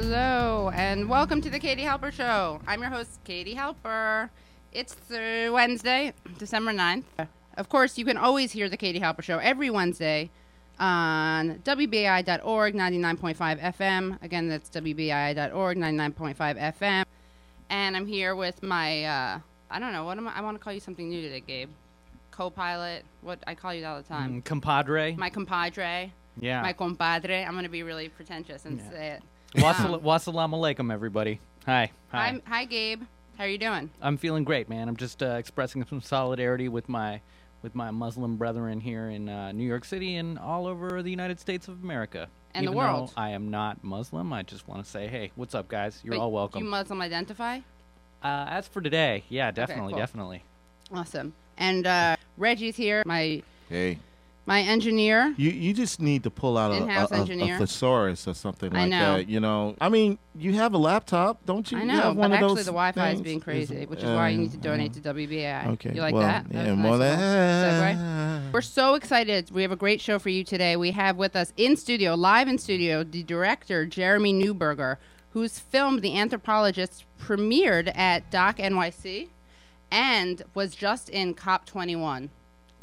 [0.00, 2.60] Hello, and welcome to the Katie Halper Show.
[2.66, 4.28] I'm your host, Katie Halper.
[4.70, 7.04] It's uh, Wednesday, December 9th.
[7.56, 10.28] Of course, you can always hear the Katie Halper Show every Wednesday
[10.78, 14.22] on WBAI.org, 99.5 FM.
[14.22, 16.36] Again, that's WBAI.org, 99.5
[16.78, 17.04] FM.
[17.70, 19.38] And I'm here with my, uh,
[19.70, 20.36] I don't know, what am I?
[20.36, 21.70] I want to call you something new today, Gabe.
[22.32, 23.02] Co pilot.
[23.22, 24.42] What I call you all the time.
[24.42, 25.16] Mm, compadre.
[25.16, 26.12] My compadre.
[26.38, 26.60] yeah.
[26.60, 27.46] My compadre.
[27.46, 28.90] I'm going to be really pretentious and Yeah.
[28.90, 29.22] say it.
[29.54, 31.40] Wassal- Wassalamu alaikum, everybody.
[31.66, 31.90] Hi.
[32.12, 32.30] Hi.
[32.30, 33.02] Hi, hi, Gabe.
[33.38, 33.90] How are you doing?
[34.00, 34.88] I'm feeling great, man.
[34.88, 37.20] I'm just uh, expressing some solidarity with my
[37.62, 41.40] with my Muslim brethren here in uh, New York City and all over the United
[41.40, 42.28] States of America.
[42.54, 43.12] And the Even though world.
[43.16, 44.32] I am not Muslim.
[44.32, 46.00] I just want to say, hey, what's up, guys?
[46.04, 46.62] You're But all welcome.
[46.64, 47.58] You Muslim identify?
[48.22, 49.98] uh, as for today, yeah, definitely, cool.
[49.98, 50.42] definitely.
[50.92, 51.34] Awesome.
[51.58, 53.98] And uh, Reggie's here, my Hey,
[54.46, 55.34] my engineer.
[55.36, 58.80] you you just need to pull out a, a, a, a thesaurus or something I
[58.82, 59.16] like know.
[59.16, 59.28] that.
[59.28, 61.78] You know, I mean, you have a laptop, don't you?
[61.78, 64.04] I You know, have but of actually the Wi-Fi is being Is- crazy, which is
[64.04, 65.66] why you need to uh, donate to WBAI.
[65.72, 66.48] Okay, You like well, that?
[66.50, 67.98] That Yeah, nice segue.
[67.98, 68.52] that.
[68.52, 69.50] We're so excited.
[69.50, 70.76] We have a great show for you today.
[70.76, 74.96] We have with us in studio, live in studio, the director, Jeremy Newberger,
[75.30, 79.28] whose film, The Anthropologist, premiered at Doc NYC
[79.90, 82.28] and was just in COP21.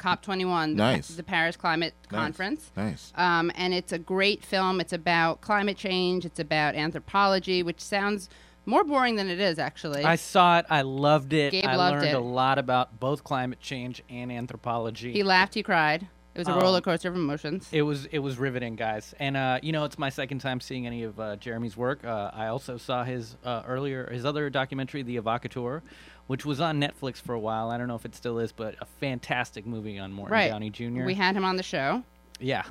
[0.04, 1.08] COP21, the- Nice.
[1.08, 2.20] the Paris Climate Nice.
[2.20, 2.70] Conference.
[2.76, 3.12] Nice.
[3.16, 4.80] Um, and it's a great film.
[4.80, 6.24] It's about climate change.
[6.24, 8.28] It's about anthropology, which sounds
[8.66, 10.04] more boring than it is, actually.
[10.04, 10.66] I saw it.
[10.70, 11.52] I loved it.
[11.52, 12.14] Gabe I loved learned it.
[12.14, 15.12] a lot about both climate change and anthropology.
[15.12, 15.54] he laughed.
[15.54, 16.06] He cried.
[16.34, 17.68] It was a Um, roller coaster of emotions.
[17.70, 19.14] It was it was riveting, guys.
[19.20, 22.04] And uh, you know, it's my second time seeing any of uh, Jeremy's work.
[22.04, 25.82] Uh, I also saw his uh, earlier his other documentary, The Evocateur,
[26.26, 27.70] which was on Netflix for a while.
[27.70, 30.48] I don't know if it still is, but a fantastic movie on Morton right.
[30.50, 31.04] Downey Jr.
[31.04, 32.02] We had him on the show.
[32.40, 32.64] yeah,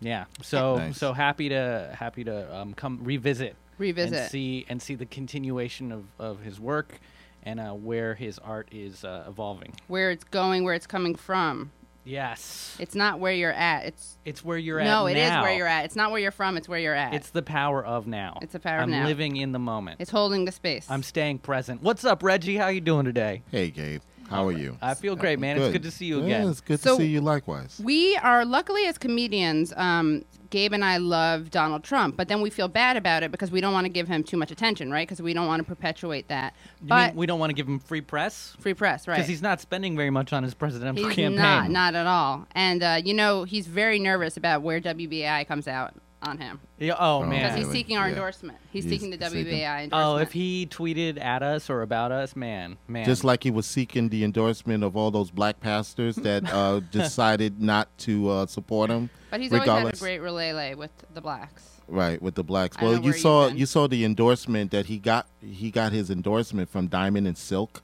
[0.00, 0.24] yeah.
[0.42, 0.98] So Nice.
[0.98, 4.14] so happy to happy to um, come revisit Revisit.
[4.18, 7.00] and see and see the continuation of, of his work
[7.42, 9.74] and uh, where his art is uh, evolving.
[9.88, 11.70] where it's going, where it's coming from.
[12.04, 13.86] Yes, It's not where you're at.
[13.86, 14.84] It's it's where you're at.
[14.84, 15.16] no, at.
[15.16, 15.42] it is now.
[15.42, 15.86] where you're at.
[15.86, 16.56] It's not where you're from.
[16.56, 17.14] It's where you're at.
[17.14, 18.38] It's the power of now.
[18.42, 19.00] It's the power of now.
[19.00, 20.00] I'm living in the moment.
[20.00, 20.86] It's holding the space.
[20.90, 21.82] I'm staying present.
[21.82, 22.56] What's up, Reggie?
[22.56, 23.42] How you doing today?
[23.50, 24.02] Hey, Gabe.
[24.28, 24.76] How are you?
[24.80, 25.58] I feel great, man.
[25.58, 26.28] It's good to see you again.
[26.30, 26.50] Yeah, again.
[26.50, 27.80] it's good So- to see you likewise.
[27.82, 29.72] we are luckily as comedians.
[29.76, 33.50] Um, Gabe and I love Donald Trump, but then we feel bad about it because
[33.50, 35.04] we don't want to give him too much attention, right?
[35.04, 36.54] Because we don't want to perpetuate that.
[36.80, 39.16] You but mean we don't want to give him free press free press, right?
[39.16, 41.34] because he's not spending very much on his presidential He's campaign.
[41.42, 42.46] not, not at all.
[42.52, 45.94] And uh, you know, he's very nervous about where WBAI comes out
[46.26, 48.14] on him Yeah, oh, Oh, because he's seeking our Yeah.
[48.14, 48.58] endorsement.
[48.70, 49.92] He's, He's seeking the seeking- WBAI endorsement.
[49.92, 53.04] Oh, if he tweeted at us or about us, man, man.
[53.04, 57.60] Just like he was seeking the endorsement of all those black pastors that uh, decided
[57.62, 59.10] not to uh, support him.
[59.30, 60.00] but he's always had a regardless.
[60.00, 61.70] great relay with the blacks.
[61.86, 62.76] Right with the blacks.
[62.78, 63.58] I don't Well, you where you've saw been.
[63.58, 65.26] you saw the endorsement that he got.
[65.42, 67.82] He got his endorsement from Diamond and Silk,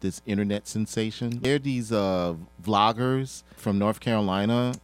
[0.00, 1.38] this internet sensation.
[1.40, 4.74] They're these uh, vloggers from North Carolina,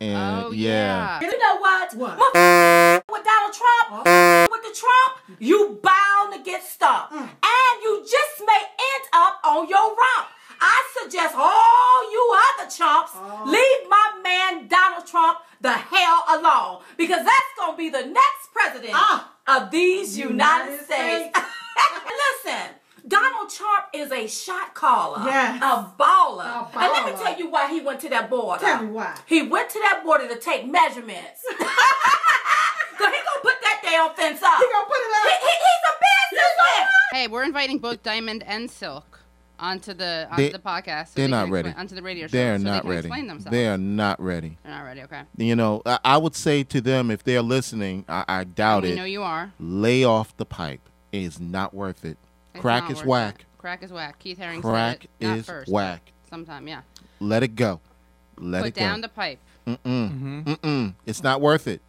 [0.00, 1.94] and oh yeah, You know what?
[1.94, 2.18] What?
[2.18, 4.04] With Donald Trump,
[4.50, 7.10] with the Trump, you bound to get stuck.
[7.10, 7.20] Mm.
[7.20, 10.28] And you just may end up on your rump.
[10.60, 13.44] I suggest all you other chumps oh.
[13.46, 16.82] leave my man Donald Trump the hell alone.
[16.96, 19.32] Because that's going to be the next president ah.
[19.48, 21.38] of these United, States.
[22.44, 22.70] Listen.
[23.06, 25.62] Donald Trump is a shot caller, Yes.
[25.62, 26.44] a baller.
[26.74, 28.64] A And let me tell you why he went to that border.
[28.64, 29.14] Tell me why.
[29.26, 31.42] He went to that border to take measurements.
[31.48, 31.64] so he
[32.98, 34.58] gonna put that damn fence up.
[34.58, 35.40] He gonna put it up.
[35.40, 36.88] he, he's a businessman.
[37.12, 39.20] Hey, we're inviting both Diamond and Silk
[39.58, 41.08] onto the onto They- the podcast.
[41.08, 41.68] so they're they not ready.
[41.68, 42.32] explain- Onto the radio show.
[42.36, 43.06] they're so not they ready.
[43.08, 43.50] Explain themselves.
[43.52, 44.56] They are not ready.
[44.62, 45.02] They're not ready.
[45.02, 45.22] Okay.
[45.36, 48.88] You know, I, I would say to them if they're listening, I, I doubt we
[48.88, 48.92] it.
[48.92, 49.52] You know you are.
[49.60, 50.80] Lay off the pipe.
[51.12, 52.16] It is not worth it.
[52.54, 53.34] It's Crack not is worth whack.
[53.40, 53.46] it.
[53.58, 54.18] Crack is whack.
[54.18, 55.26] Keith Haring Crack said it.
[55.26, 56.02] Not is first, whack.
[56.22, 56.82] but Sometime, yeah.
[57.20, 57.80] Let it go.
[58.38, 58.62] Let it go.
[58.62, 59.02] Put it down go.
[59.02, 59.38] the pipe.
[59.66, 60.44] Mm-mm.
[60.44, 60.94] Mm-mm.
[61.06, 61.80] It's not worth it.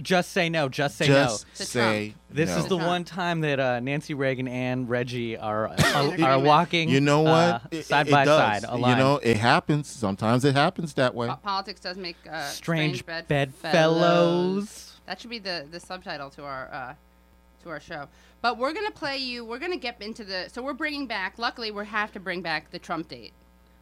[0.00, 0.68] just say no.
[0.68, 1.14] Just say no.
[1.24, 2.58] Just To say This no.
[2.58, 6.88] is the one time that uh, Nancy Reagan and Reggie are are, are walking.
[6.88, 7.32] You know what?
[7.32, 8.62] uh, It- side it by does.
[8.62, 9.88] side, a You know, it happens.
[9.88, 11.26] Sometimes it happens that way.
[11.28, 14.92] Po- politics does make uh, strange, bed bedfellows.
[15.06, 16.94] That should be the the subtitle to our uh,
[17.66, 18.08] to our show.
[18.40, 19.44] But we're gonna play you.
[19.44, 20.48] We're gonna get into the.
[20.48, 21.38] So we're bringing back.
[21.38, 23.32] Luckily, we have to bring back the Trump date,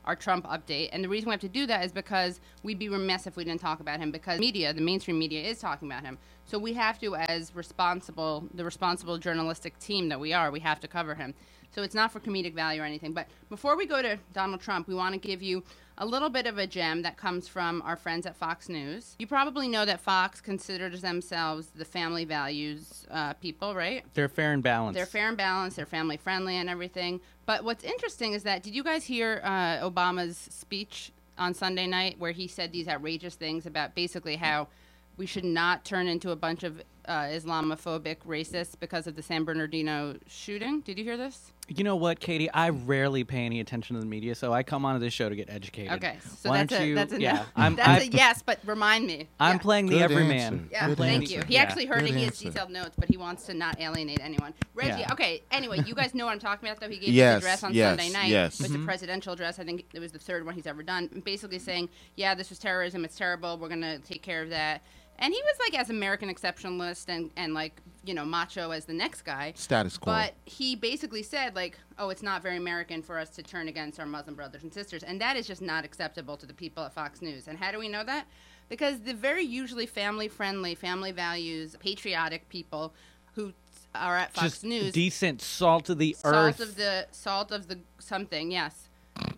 [0.04, 0.90] our Trump update.
[0.92, 3.44] And the reason we have to do that is because we'd be remiss if we
[3.44, 4.10] didn't talk about him.
[4.10, 6.18] Because media, the mainstream media, is talking about him.
[6.44, 10.80] So we have to, as responsible, the responsible journalistic team that we are, we have
[10.80, 11.34] to cover him.
[11.74, 13.12] So it's not for comedic value or anything.
[13.12, 15.64] But before we go to Donald Trump, we want to give you
[15.98, 19.16] a little bit of a gem that comes from our friends at Fox News.
[19.18, 24.04] You probably know that Fox considers themselves the family values uh, people, right?
[24.14, 24.96] They're fair and balanced.
[24.96, 25.76] They're fair and balanced.
[25.76, 27.20] They're family friendly and everything.
[27.46, 32.18] But what's interesting is that did you guys hear uh, Obama's speech on Sunday night
[32.18, 34.68] where he said these outrageous things about basically how
[35.16, 39.44] we should not turn into a bunch of uh, Islamophobic racists because of the San
[39.44, 40.80] Bernardino shooting?
[40.80, 41.52] Did you hear this?
[41.66, 42.50] You know what, Katie?
[42.50, 45.34] I rarely pay any attention to the media, so I come onto this show to
[45.34, 45.92] get educated.
[45.92, 46.94] Okay, so Why that's don't a you?
[46.94, 47.32] that's a yeah.
[47.32, 47.42] no.
[47.56, 49.28] I'm that's I, a yes, but remind me.
[49.40, 49.58] I'm Yeah.
[49.58, 50.68] playing the Good everyman.
[50.70, 51.34] Yeah, Good thank answer.
[51.36, 51.42] you.
[51.48, 51.62] He Yeah.
[51.62, 52.16] actually heard Good it.
[52.16, 54.52] He has detailed notes, but he wants to not alienate anyone.
[54.74, 55.12] Reggie, Yeah.
[55.12, 55.42] okay.
[55.50, 56.88] Anyway, you guys know what I'm talking about, though.
[56.90, 58.28] He gave Yes, his address on yes, Sunday night.
[58.28, 58.60] yes.
[58.60, 58.82] It was Mm-hmm.
[58.82, 59.58] a presidential address.
[59.58, 61.22] I think it was the third one he's ever done.
[61.24, 63.06] Basically saying, yeah, this was terrorism.
[63.06, 63.56] It's terrible.
[63.56, 64.82] We're gonna take care of that.
[65.18, 68.92] And he was like as American exceptionalist and and like you know macho as the
[68.92, 69.52] next guy.
[69.56, 70.12] Status quo.
[70.12, 74.00] But he basically said, like, oh, it's not very American for us to turn against
[74.00, 75.02] our Muslim brothers and sisters.
[75.02, 77.48] And that is just not acceptable to the people at Fox News.
[77.48, 78.26] And how do we know that?
[78.68, 82.94] Because the very usually family friendly, family values, patriotic people
[83.34, 83.52] who
[83.94, 86.60] are at Fox Just News, decent salt of the salt earth.
[86.60, 88.88] of the salt of the something, yes.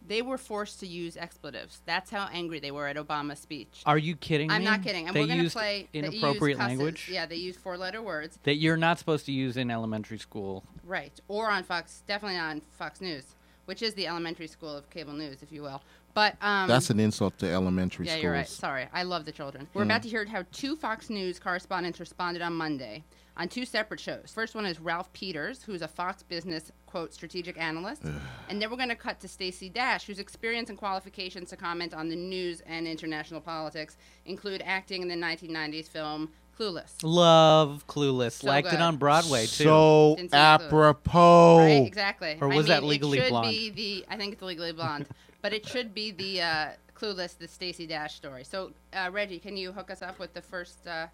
[0.06, 1.80] They were forced to use expletives.
[1.84, 3.82] That's how angry they were at Obama's speech.
[3.84, 4.54] Are you kidding me?
[4.54, 4.66] I'm me?
[4.66, 5.06] not kidding.
[5.06, 6.78] And they we're going to used play they use inappropriate cusses.
[6.78, 8.38] language Yeah, they use four letter words.
[8.44, 10.64] that you're not supposed to use in elementary school.
[10.84, 11.18] Right.
[11.28, 13.24] Or on Fox, definitely on Fox News,
[13.64, 15.82] which is the elementary school of cable news, if you will.
[16.14, 18.22] But um, That's an insult to elementary yeah, schools.
[18.22, 18.48] you're right.
[18.48, 19.68] Sorry, I love the children.
[19.74, 23.04] We're about to hear how two Fox News correspondents responded on Monday
[23.36, 24.32] on two separate shows.
[24.34, 28.02] First one is Ralph Peters, who's a Fox Business quote strategic analyst,
[28.48, 31.92] and then we're going to cut to Stacey Dash, whose experience and qualifications to comment
[31.92, 36.92] on the news and international politics include acting in the 1990s film Clueless.
[37.02, 38.32] Love Clueless.
[38.32, 38.76] So Liked good.
[38.76, 39.64] it on Broadway too.
[39.64, 41.58] So Didn't see it, apropos.
[41.58, 42.38] Right, exactly.
[42.40, 43.50] Or I was that mean, Legally it should Blonde?
[43.50, 45.06] Be the I think it's Legally Blonde,
[45.42, 48.42] but it should be the uh, Clueless, the Stacey Dash story.
[48.42, 51.08] So, uh, Reggie, can you hook us up with the first uh,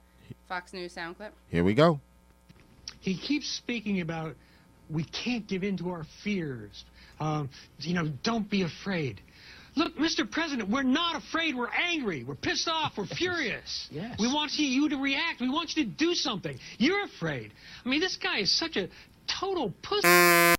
[0.48, 1.32] Fox News sound clip?
[1.48, 2.00] Here we go.
[3.02, 4.34] He keeps speaking about
[4.88, 6.84] we can't give in to our fears.
[7.20, 9.20] Um, you know, don't be afraid.
[9.74, 10.30] Look, Mr.
[10.30, 11.56] President, we're not afraid.
[11.56, 12.24] We're angry.
[12.24, 12.92] We're pissed off.
[12.96, 13.88] We're furious.
[13.90, 14.18] Yes.
[14.18, 15.40] We want you, you to react.
[15.40, 16.58] We want you to do something.
[16.78, 17.52] You're afraid.
[17.84, 18.88] I mean, this guy is such a
[19.40, 20.54] total pussy.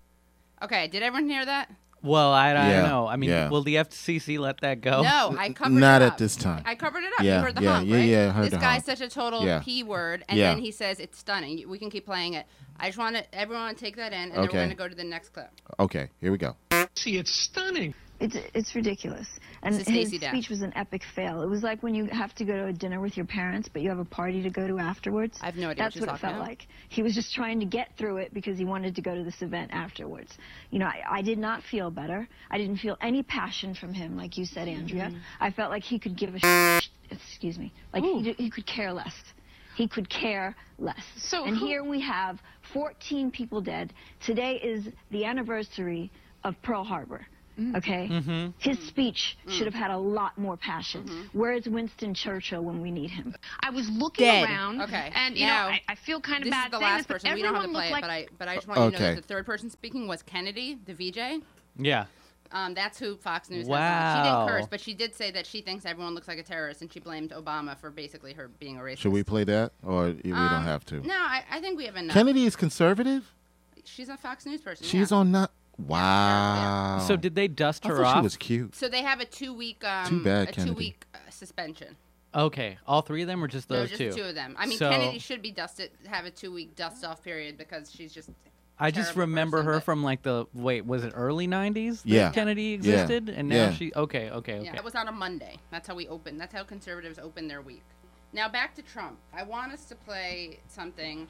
[0.61, 1.69] Okay, did everyone hear that?
[2.03, 3.07] Well, I, I Yeah, don't know.
[3.07, 3.49] I mean, yeah.
[3.49, 5.01] will the FCC let that go?
[5.03, 6.09] No, I covered Not it up.
[6.09, 6.61] Not at this time.
[6.65, 7.23] I covered it up.
[7.23, 8.05] Yeah, you heard the yeah, hump, yeah, right?
[8.09, 8.97] yeah, I heard this the guy's hump.
[8.97, 9.61] such a total Yeah.
[9.63, 10.53] p word, and Yeah.
[10.53, 11.67] then he says it's stunning.
[11.67, 12.45] We can keep playing it.
[12.79, 14.87] I just want to everyone to take that in, and then we're going to go
[14.89, 15.49] to the next clip.
[15.79, 16.55] Okay, here we go.
[16.95, 17.93] See, it's stunning.
[18.23, 19.27] It's it's ridiculous.
[19.63, 21.41] And his speech was an epic fail.
[21.41, 23.81] It was like when you have to go to a dinner with your parents, but
[23.81, 25.37] you have a party to go to afterwards.
[25.41, 26.47] I have no idea what That's she's what it felt about.
[26.47, 26.67] like.
[26.87, 29.41] He was just trying to get through it because he wanted to go to this
[29.41, 30.37] event afterwards.
[30.71, 32.25] You know, I, I did not feel better.
[32.49, 35.07] I didn't feel any passion from him, like you said, Andrea.
[35.07, 35.17] Mm-hmm.
[35.41, 36.39] I felt like he could give a
[36.79, 39.13] sh- excuse me, like he, he could care less.
[39.75, 41.03] He could care less.
[41.17, 42.39] So and here we have
[42.73, 43.91] 14 people dead.
[44.25, 46.09] Today is the anniversary
[46.45, 47.25] of Pearl Harbor.
[47.59, 47.77] Mm.
[47.77, 48.51] Okay?
[48.57, 51.03] His speech should have had a lot more passion.
[51.03, 51.37] Mm-hmm.
[51.37, 53.35] Where is Winston Churchill when we need him?
[53.61, 54.45] I was looking Dead.
[54.45, 56.79] around, Okay, and you now, know, I, I feel kind of This bad is the
[56.79, 57.33] last this, person.
[57.33, 59.03] We don't have to everyone play it, but I but I just want you to
[59.03, 61.43] know that the third person speaking was Kennedy, the VJ.
[61.77, 62.05] Yeah.
[62.51, 63.67] Um, that's who Fox News has.
[63.67, 64.15] Wow.
[64.15, 66.81] She didn't curse, but she did say that she thinks everyone looks like a terrorist,
[66.81, 68.99] and she blamed Obama for basically her being a racist.
[68.99, 70.99] Should we play that, or we don't Um, have to?
[71.01, 72.13] No, I, I think we have enough.
[72.13, 73.31] Kennedy is conservative.
[73.85, 74.85] She's a Fox News person.
[74.85, 75.17] She's yeah.
[75.17, 75.51] on not.
[75.77, 77.03] Wow.
[77.07, 78.17] So did they dust I her thought off?
[78.17, 78.75] she was cute.
[78.75, 80.71] So they have a two week um, Too bad, a Kennedy.
[80.71, 81.95] two week uh, suspension.
[82.35, 84.09] Okay, all three of them, or just No, those just two?
[84.09, 84.55] the two of them.
[84.57, 87.91] I mean, So- Kennedy should be dusted, have a two week dust off period because
[87.91, 88.29] she's just.
[88.79, 92.01] I just terrible remember person, her but- from like the wait, was it early '90s?
[92.01, 92.31] that Yeah.
[92.31, 92.75] Kennedy Yeah.
[92.75, 93.73] existed, and now Yeah.
[93.73, 93.91] she.
[93.95, 94.65] Okay, okay, okay.
[94.65, 95.57] Yeah, it was on a Monday.
[95.71, 96.37] That's how we open.
[96.37, 97.83] That's how conservatives open their week.
[98.33, 99.19] Now back to Trump.
[99.31, 101.27] I want us to play something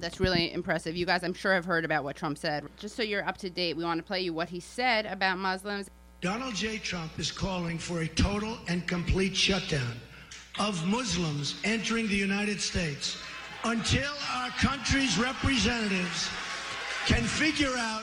[0.00, 0.96] that's really impressive.
[0.96, 2.64] You guys, I'm sure, have heard about what Trump said.
[2.76, 5.38] Just so you're up to date, we want to play you what he said about
[5.38, 5.90] Muslims.
[6.20, 6.78] Donald J.
[6.78, 9.94] Trump is calling for a total and complete shutdown
[10.58, 13.18] of Muslims entering the United States
[13.64, 16.28] until our country's representatives
[17.06, 18.02] can figure out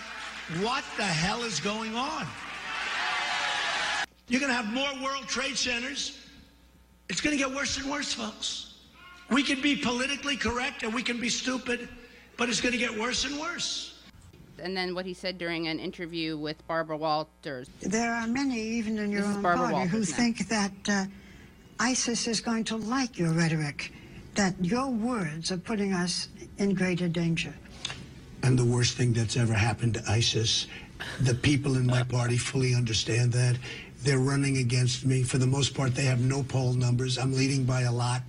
[0.62, 2.26] what the hell is going on.
[4.28, 6.20] You're going to have more World Trade Centers.
[7.10, 8.75] It's going to get worse and worse, folks.
[9.30, 11.90] We can be politically correct and we can be stupid,
[12.38, 13.92] but it's going to get worse and worse.
[14.60, 17.70] And then what he said during an interview with Barbara Walters.
[17.82, 20.06] There are many, even in your This own Barbara party, who now.
[20.06, 21.06] think that uh,
[21.80, 23.92] ISIS is going to like your rhetoric,
[24.36, 27.54] that your words are putting us in greater danger.
[28.44, 30.68] and the worst thing that's ever happened to ISIS.
[31.22, 33.58] The people in my party fully understand that.
[34.04, 35.24] They're running against me.
[35.24, 37.18] For the most part, they have no poll numbers.
[37.18, 38.22] I'm leading by a lot.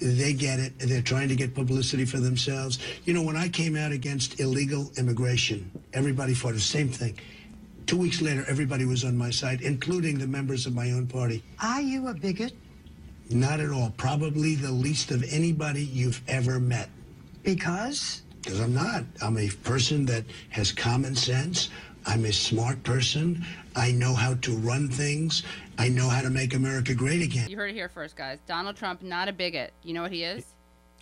[0.00, 0.78] They get it.
[0.78, 2.78] They're trying to get publicity for themselves.
[3.04, 7.18] You know, when I came out against illegal immigration, everybody fought the same thing.
[7.86, 11.42] Two weeks later, everybody was on my side, including the members of my own party.
[11.62, 12.52] Are you a bigot?
[13.30, 13.92] Not at all.
[13.96, 16.90] Probably the least of anybody you've ever met.
[17.42, 18.22] Because?
[18.42, 19.04] Because I'm not.
[19.22, 21.70] I'm a person that has common sense.
[22.06, 23.44] I'm a smart person.
[23.74, 25.42] I know how to run things.
[25.78, 27.48] I know how to make America great again.
[27.48, 28.38] You heard it here first, guys.
[28.46, 29.72] Donald Trump, not a bigot.
[29.82, 30.44] You know what he is?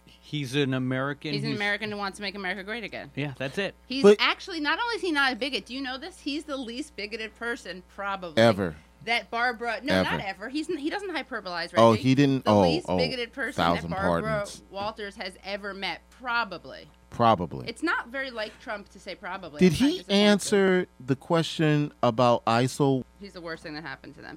[0.07, 1.33] He's an American.
[1.35, 3.11] He's an who's- American who wants to make America great again.
[3.15, 3.75] Yeah, that's it.
[3.87, 5.67] He's But- actually not only is he not a bigot.
[5.67, 6.19] Do you know this?
[6.19, 8.75] He's the least bigoted person probably Ever.
[9.05, 10.23] That Barbara, no, not Ever.
[10.27, 10.49] ever.
[10.49, 11.65] He's he doesn't hyperbolize.
[11.65, 11.77] Reggie.
[11.77, 14.63] Oh, he didn't- The oh, least oh, bigoted person that Barbara pardons.
[14.71, 16.89] Walters has ever met, probably.
[17.15, 17.69] Probably.
[17.69, 19.61] It's not very like Trump to say probably.
[19.61, 23.05] Did I'm he answer the question about ISIL?
[23.21, 24.37] He's the worst thing that happened to them.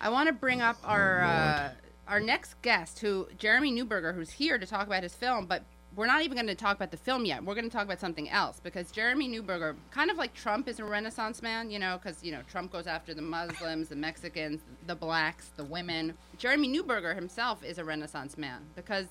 [0.00, 1.70] I want to bring up our uh,
[2.06, 5.64] our next guest, who Jeremy Newberger, who's here to talk about his film, but
[5.96, 7.44] we're not even going to talk about the film yet.
[7.44, 10.78] We're going to talk about something else because Jeremy Newberger, kind of like Trump, is
[10.78, 11.68] a Renaissance man.
[11.68, 15.64] You know, because you know Trump goes after the Muslims, the Mexicans, the blacks, the
[15.64, 16.14] women.
[16.38, 19.06] Jeremy Newberger himself is a Renaissance man because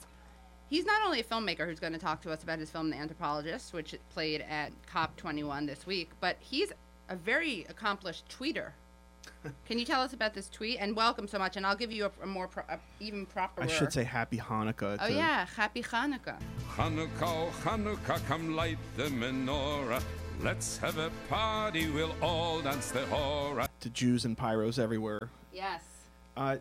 [0.69, 2.97] he's not only a filmmaker who's going to talk to us about his film The
[2.97, 6.71] Anthropologist, which played at COP21 this week, but he's
[7.09, 8.71] a very accomplished tweeter.
[9.67, 10.77] Can you tell us about this tweet?
[10.79, 11.57] And welcome so much.
[11.57, 13.61] And I'll give you a, a more pro, a even proper.
[13.63, 14.97] I should say Happy Hanukkah.
[15.01, 16.39] Oh to- yeah, Happy Hanukkah.
[16.75, 20.01] Hanukkah, oh Hanukkah, come light the menorah.
[20.41, 23.69] Let's have a party, we'll all dance the hora.
[23.81, 25.29] to Jews and pyros everywhere.
[25.53, 25.83] Yes.
[26.35, 26.57] Uh,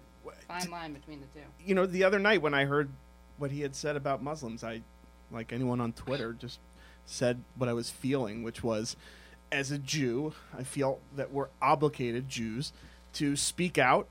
[0.46, 1.44] Fine line between the two.
[1.64, 2.90] you know, the other night when I heard
[3.42, 4.82] what he had said about Muslims, I,
[5.32, 6.60] like anyone on Twitter, just
[7.04, 8.94] said what I was feeling, which was,
[9.50, 12.72] as a Jew, I feel that we're obligated, Jews,
[13.14, 14.06] to speak out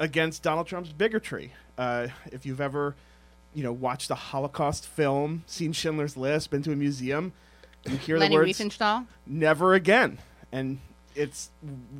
[0.00, 1.52] against Donald Trump's bigotry.
[1.76, 2.94] Uh, if you've ever,
[3.54, 7.32] you know, watched a Holocaust film, seen Schindler's List, been to a museum,
[7.84, 9.06] you hear Leni the words Riefenstahl.
[9.26, 10.18] never again.
[10.50, 10.78] And
[11.14, 11.50] it's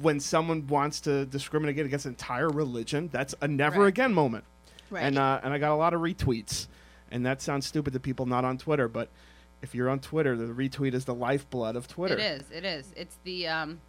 [0.00, 3.88] when someone wants to discriminate against an entire religion, that's a never Right.
[3.88, 4.44] again moment.
[4.94, 5.02] Right.
[5.02, 6.68] And uh, and I got a lot of retweets,
[7.10, 9.08] and that sounds stupid to people not on Twitter, but
[9.60, 12.14] if you're on Twitter, the retweet is the lifeblood of Twitter.
[12.14, 12.42] It is.
[12.52, 12.92] It is.
[12.96, 13.80] It's the um,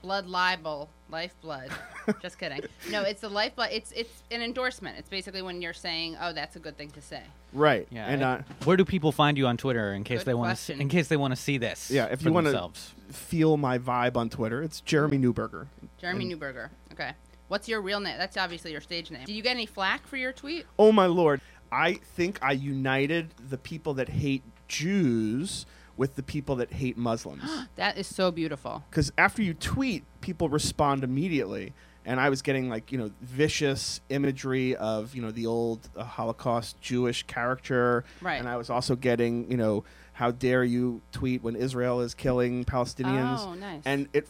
[0.00, 1.68] blood libel, lifeblood.
[2.22, 2.62] Just kidding.
[2.90, 3.68] No, it's the lifeblood.
[3.72, 4.96] It's it's an endorsement.
[4.98, 7.86] It's basically when you're saying, "Oh, that's a good thing to say." Right.
[7.90, 8.06] Yeah.
[8.06, 10.88] And uh, Where do people find you on Twitter in case they want to in
[10.88, 11.90] case they want to see this?
[11.90, 12.70] yeah, if for you want to
[13.12, 15.66] feel my vibe on Twitter, it's Jeremy Newberger.
[15.98, 16.70] Jeremy Newberger.
[16.92, 17.12] Okay.
[17.48, 18.16] What's your real name?
[18.18, 19.24] That's obviously your stage name.
[19.24, 20.66] Did you get any flack for your tweet?
[20.78, 21.40] Oh my lord.
[21.70, 27.42] I think I united the people that hate Jews with the people that hate Muslims.
[27.76, 28.82] That is so beautiful.
[28.90, 31.72] because after you tweet, people respond immediately.
[32.06, 36.04] And I was getting like you know vicious imagery of you know the old uh,
[36.04, 38.38] Holocaust Jewish character, Right.
[38.38, 42.64] And I was also getting you know how dare you tweet when Israel is killing
[42.64, 43.40] Palestinians?
[43.40, 43.82] Oh, nice.
[43.84, 44.28] And it,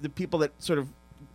[0.00, 0.88] the people that sort of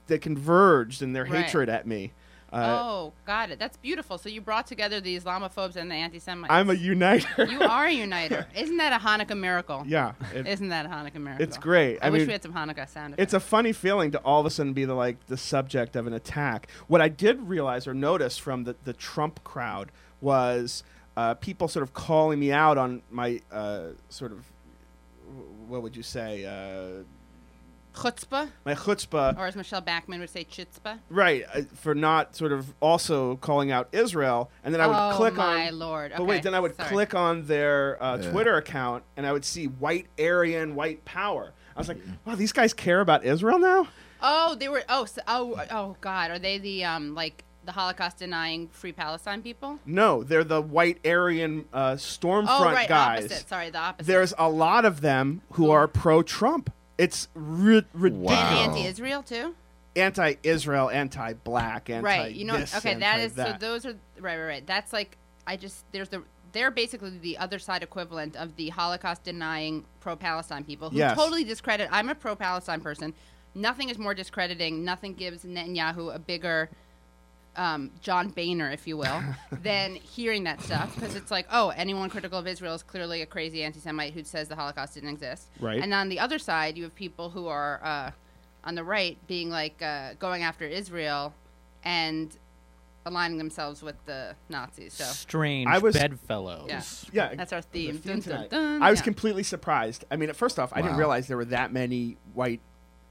[0.08, 1.46] they converged in their Right.
[1.46, 2.14] hatred at me.
[2.52, 3.60] Uh, oh, got it.
[3.60, 4.18] That's beautiful.
[4.18, 6.50] So you brought together the Islamophobes and the anti-Semites.
[6.50, 7.44] I'm a uniter.
[7.46, 8.48] You are a uniter.
[8.56, 9.84] Isn't that a Hanukkah miracle?
[9.86, 11.44] Yeah, Isn't that a Hanukkah miracle?
[11.44, 12.00] It's great.
[12.02, 13.24] I, I wish we had some Hanukkah sound effects.
[13.24, 16.08] It's a funny feeling to all of a sudden be the like the subject of
[16.08, 16.70] an attack.
[16.88, 20.84] What I did realize or notice from the, the Trump crowd was
[21.18, 24.46] uh, people sort of calling me out on my uh, sort of
[25.68, 27.04] what would you say uh,
[28.02, 31.00] chutzpah, my chutzpah, or as Michele Bachmann would say, chutzpah.
[31.10, 31.44] right?
[31.54, 35.36] Uh, for not sort of also calling out Israel, and then I would Oh, click
[35.36, 35.56] my on.
[35.60, 36.14] My lord.
[36.16, 36.90] But wait, then I would sorry.
[36.90, 38.32] click on their uh, Yeah.
[38.32, 41.54] Twitter account, and I would see white Aryan, white power.
[41.76, 43.88] I was like, wow, these guys care about Israel now.
[44.22, 44.84] Oh, they were.
[44.90, 46.32] Oh, so, oh, oh, God.
[46.32, 49.78] Are they the um like the Holocaust denying Free Palestine people?
[49.86, 52.88] No, they're the white Aryan uh, Stormfront oh, right.
[52.90, 53.26] guys.
[53.26, 53.48] Opposite.
[53.50, 54.08] Sorry, the opposite.
[54.08, 56.72] There's a lot of them who are pro-Trump.
[56.98, 58.32] It's ri- ridiculous.
[58.32, 58.64] Wow.
[58.64, 59.56] anti-Israel too.
[59.96, 62.34] Anti-Israel, anti-black, anti right.
[62.34, 62.56] You know.
[62.78, 62.96] okay.
[62.96, 63.34] That is.
[63.34, 64.38] So those are right.
[64.38, 64.46] Right.
[64.46, 64.68] Right.
[64.68, 65.18] That's like.
[65.46, 65.86] I just.
[65.92, 66.24] There's the.
[66.54, 71.16] They're basically the other side equivalent of the Holocaust denying pro-Palestine people who Yes.
[71.16, 71.90] totally discredit.
[71.92, 73.14] I'm a pro-Palestine person.
[73.54, 74.84] Nothing is more discrediting.
[74.86, 76.70] Nothing gives Netanyahu a bigger
[77.58, 79.22] um, John Boehner, if you will,
[79.52, 83.26] than hearing that stuff because it's like, oh, anyone critical of Israel is clearly a
[83.26, 85.48] crazy anti-Semite who says the Holocaust didn't exist.
[85.60, 85.82] Right.
[85.82, 88.12] And on the other side, you have people who are uh,
[88.64, 91.34] on the right being like uh, going after Israel
[91.84, 92.36] and
[93.06, 94.94] aligning themselves with the Nazis.
[94.94, 96.68] So Strange I was- bedfellows.
[97.14, 97.96] yeah, yeah, that's our theme.
[97.96, 98.50] the theme Dun, dun, tonight.
[98.50, 98.84] dun.
[98.84, 99.06] I was Yeah.
[99.06, 100.04] completely surprised.
[100.12, 102.60] I mean, at first off, I didn't realize there were that many white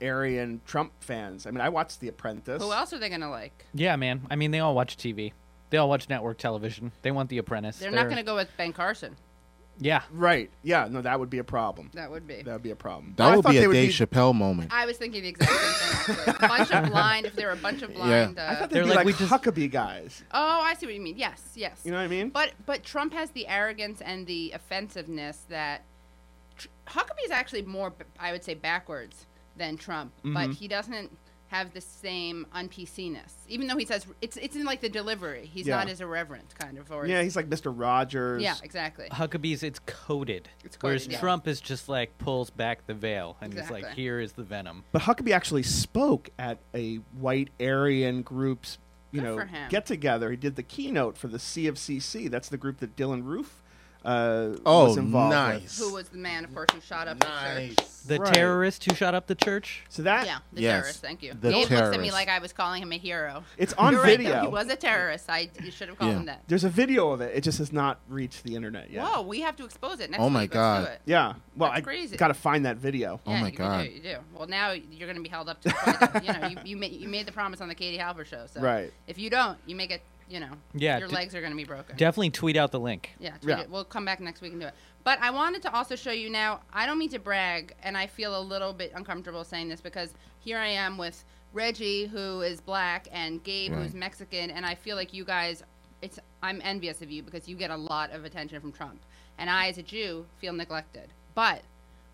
[0.02, 1.46] Aryan Trump fans.
[1.46, 2.62] I mean, I watched The Apprentice.
[2.62, 3.64] Who else are they gonna like?
[3.74, 4.26] Yeah, man.
[4.30, 5.32] I mean, they all watch TV.
[5.70, 6.92] They all watch network television.
[7.02, 7.78] They want The Apprentice.
[7.78, 9.16] They're not gonna go with Ben Carson.
[9.78, 10.02] Yeah.
[10.10, 10.50] Right.
[10.62, 10.88] Yeah.
[10.90, 11.90] No, that would be a problem.
[11.92, 12.40] That would be.
[12.42, 13.12] That would be a problem.
[13.18, 14.72] That I would be a Dave Chappelle moment.
[14.72, 16.24] I was thinking the exact same thing.
[16.28, 16.46] Actually.
[16.46, 17.26] a bunch of blind.
[17.26, 18.38] If there were a bunch of blind.
[18.40, 20.24] I Uh, thought they'd be like, Huckabee guys.
[20.32, 21.18] Oh, I see what you mean.
[21.18, 21.82] Yes, yes.
[21.84, 22.30] You know what I mean?
[22.30, 25.82] But but Trump has the arrogance and the offensiveness that
[26.56, 29.26] tr- Huckabee is actually more, I would say, backwards
[29.56, 30.12] than Trump.
[30.22, 30.54] But Mhm.
[30.54, 31.10] he doesn't
[31.48, 33.32] have the same un-PC-ness.
[33.48, 35.46] Even though he says it's it's in like the delivery.
[35.46, 35.76] He's Yeah.
[35.76, 36.90] not as irreverent, kind of.
[36.90, 37.72] Or Yeah, he's like Mr.
[37.74, 38.42] Rogers.
[38.42, 39.08] Yeah, exactly.
[39.10, 40.48] Huckabee's it's coded.
[40.64, 41.20] It's Whereas coded, yeah.
[41.20, 44.82] Trump is just like pulls back the veil and he's like, here is the venom.
[44.90, 48.78] But Huckabee actually spoke at a white Aryan group's,
[49.12, 50.32] you Good know, get together.
[50.32, 52.26] He did the keynote for the CFCC.
[52.28, 53.62] That's the group that Dylann Roof
[54.06, 55.78] uh, Oh, was involved nice.
[55.78, 57.76] Who was the man, of course, who shot up the church?
[58.06, 58.32] The Right.
[58.34, 59.82] terrorist who shot up the church?
[59.88, 61.00] So that Yeah, the Yes, terrorist.
[61.02, 61.32] Thank you.
[61.32, 63.42] the Gabe looks at me like I was calling him a hero.
[63.58, 64.22] It's on You're right, though.
[64.24, 64.40] video.
[64.42, 65.24] He was a terrorist.
[65.28, 66.18] I you should have called Yeah.
[66.18, 66.42] him that.
[66.46, 67.34] There's a video of it.
[67.36, 69.04] It just has not reached the internet yet.
[69.04, 70.08] Whoa, we have to expose it.
[70.10, 70.52] Next Oh my week.
[70.52, 70.84] God.
[70.86, 71.00] it.
[71.04, 71.34] Yeah.
[71.56, 72.16] Well, That's I crazy.
[72.16, 73.20] got to find that video.
[73.26, 73.84] Oh yeah, my you God.
[73.86, 74.16] Do, you do.
[74.34, 76.92] Well, now you're going to be held up to quite you know you you made,
[76.92, 78.46] you made the promise on the Katie Halper show.
[78.54, 78.92] So Right.
[79.08, 80.00] if you don't, you make it.
[80.28, 81.96] You know, Yeah, your d- legs are going to be broken.
[81.96, 83.10] Definitely tweet out the link.
[83.20, 83.60] Yeah, tweet Yeah.
[83.62, 83.70] It.
[83.70, 84.74] we'll come back next week and do it.
[85.04, 86.60] But I wanted to also show you now.
[86.72, 90.14] I don't mean to brag, and I feel a little bit uncomfortable saying this because
[90.40, 94.96] here I am with Reggie, who is black, and Gabe, who's Mexican, and I feel
[94.96, 95.62] like you guys.
[96.02, 99.00] It's I'm envious of you because you get a lot of attention from Trump,
[99.38, 101.08] and I, as a Jew, feel neglected.
[101.34, 101.62] But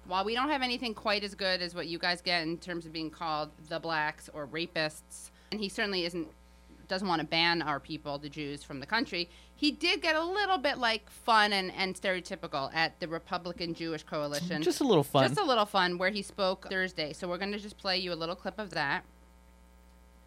[0.07, 2.87] while we don't have anything quite as good as what you guys get in terms
[2.87, 6.29] of being called the blacks or rapists, and he certainly isn't
[6.93, 9.31] doesn't want to ban our people, the Jews, from the country.
[9.57, 14.03] He did get a little bit like fun and, and stereotypical at the Republican Jewish
[14.03, 14.63] Coalition.
[14.63, 15.27] Just a little fun.
[15.27, 17.15] Just a little fun where he spoke Thursday.
[17.15, 19.05] So we're going to just play you a little clip of that.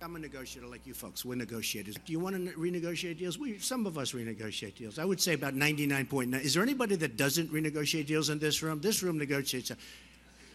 [0.01, 1.23] I'm a negotiator like you folks.
[1.23, 1.97] We're negotiators.
[2.03, 3.37] Do you want to renegotiate deals?
[3.37, 4.97] We, some of us renegotiate deals.
[4.97, 6.41] I would say about 99.9.
[6.41, 8.81] Is there anybody that doesn't renegotiate deals in this room?
[8.81, 9.71] This room negotiates.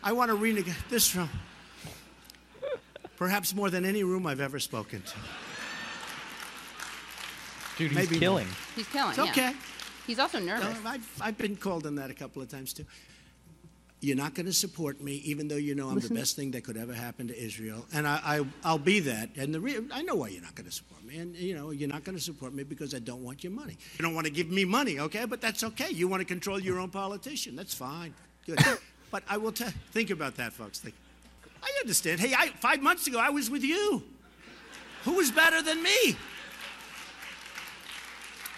[0.02, 1.30] I want to renegotiate this room.
[3.16, 5.49] Perhaps more than any room I've ever spoken to.
[7.76, 8.20] Dude, he's Maybe more.
[8.20, 8.46] killing.
[8.76, 9.10] He's killing.
[9.10, 9.30] It's yeah.
[9.30, 9.52] okay.
[10.06, 10.82] He's also nervous.
[10.82, 12.84] No, I've, I've been called on that a couple of times too.
[14.00, 16.14] You're not going to support me, even though you know I'm Listen.
[16.14, 19.28] the best thing that could ever happen to Israel, and I, I I'll be that.
[19.36, 21.70] And the re- I know why you're not going to support me, and you know
[21.70, 23.76] you're not going to support me because I don't want your money.
[23.98, 25.26] You don't want to give me money, okay?
[25.26, 25.90] But that's okay.
[25.90, 27.54] You want to control your own politician.
[27.56, 28.14] That's fine.
[28.46, 28.58] Good.
[29.10, 29.70] but I will tell.
[29.92, 30.78] Think about that, folks.
[30.78, 30.94] Think.
[31.62, 32.20] I understand.
[32.20, 34.02] Hey, I, five months ago I was with you.
[35.04, 36.16] Who was better than me?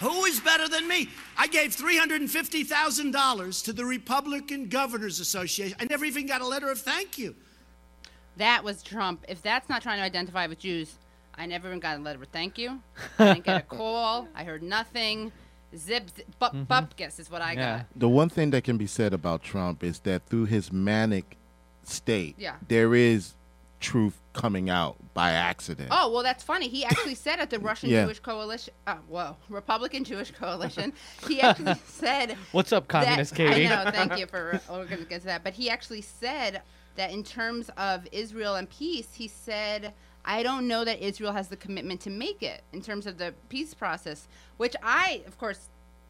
[0.02, 1.08] Who is better than me?
[1.38, 5.76] I gave $350,000 to the Republican Governors Association.
[5.80, 7.36] I never even got a letter of thank you.
[8.36, 9.24] That was Trump.
[9.28, 10.94] If that's not trying to identify with Jews,
[11.36, 12.80] I never even got a letter of thank you.
[13.18, 14.26] I didn't get a call.
[14.34, 15.30] I heard nothing.
[15.76, 16.70] Zip, zip bup, mm-hmm.
[16.70, 17.86] bupkis is what I got.
[17.96, 21.36] The one thing that can be said about Trump is that through his manic
[21.84, 22.56] state, Yeah.
[22.68, 23.34] there is
[23.82, 25.88] truth coming out by accident.
[25.90, 26.68] Oh well, that's funny.
[26.68, 28.04] He actually said at the Russian Yeah.
[28.04, 30.94] Jewish Coalition, uh, whoa, Republican Jewish Coalition,
[31.28, 33.68] he actually said, What's up, that- Communist Katie?
[33.68, 35.44] I know, thank you for we're gonna get to that.
[35.44, 36.62] But he actually said
[36.96, 39.92] that in terms of Israel and peace, he said,
[40.24, 43.34] I don't know that Israel has the commitment to make it in terms of the
[43.48, 45.68] peace process, which I, of course.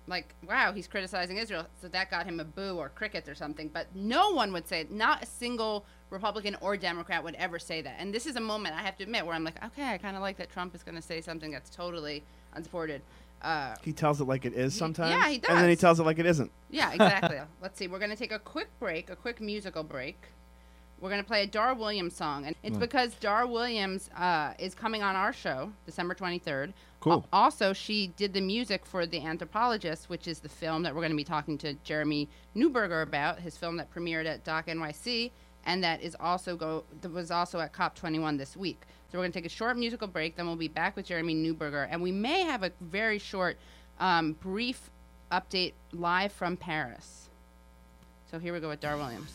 [0.09, 3.69] Like wow, he's criticizing Israel, so that got him a boo or crickets or something.
[3.69, 7.97] But no one would say, not a single Republican or Democrat would ever say that.
[7.99, 10.15] And this is a moment I have to admit where I'm like, okay, I kind
[10.17, 12.23] of like that Trump is going to say something that's totally
[12.55, 13.03] unsupported.
[13.41, 15.11] Uh, He tells it like it is sometimes.
[15.11, 15.51] yeah, he does.
[15.51, 16.51] And then he tells it like it isn't.
[16.71, 17.39] yeah, exactly.
[17.63, 17.89] Let's see.
[17.89, 20.17] We're going to take a quick break, a quick musical break.
[21.01, 22.47] We're going to play a Dar Williams song.
[22.47, 22.81] And it's Mm.
[22.81, 26.73] because Dar Williams uh, is coming on our show December 23rd.
[27.01, 27.13] Cool.
[27.15, 31.01] Al- Also, she did the music for The Anthropologist, which is the film that we're
[31.01, 35.33] going to be talking to Jeremy Newberger about, his film that premiered at Doc NYC
[35.65, 38.83] and that is also go that was also at COP21 this week.
[39.11, 41.35] So we're going to take a short musical break, then we'll be back with Jeremy
[41.35, 43.59] Newberger, and we may have a very short,
[44.01, 44.91] um, brief
[45.31, 47.29] update live from Paris.
[48.31, 49.31] So here we go with Dar Williams.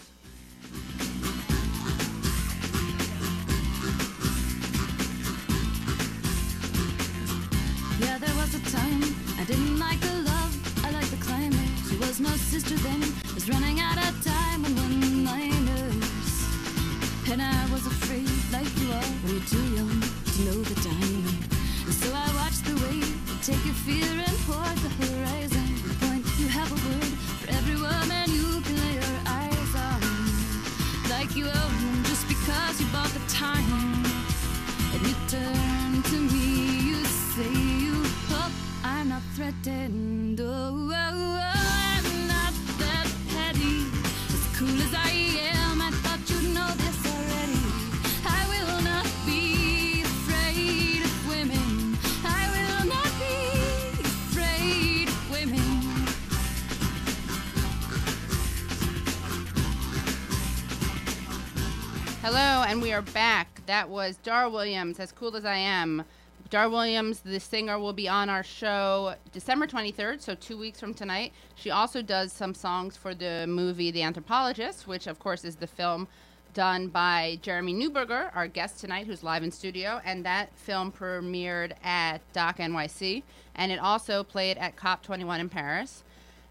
[62.98, 63.62] Are back.
[63.68, 66.04] That was Dar Williams, As Cool as I Am.
[66.50, 70.96] Dar Williams, the singer, will be on our show December 23rd, so two weeks from
[70.96, 71.32] tonight.
[71.54, 75.68] She also does some songs for the movie The Anthropologist, which, of course, is the
[75.68, 76.08] film
[76.56, 80.02] done by Jeremy Newberger, our guest tonight, who's live in studio.
[80.04, 83.22] And that film premiered at Doc NYC,
[83.54, 86.04] and it also played at COP21 in Paris.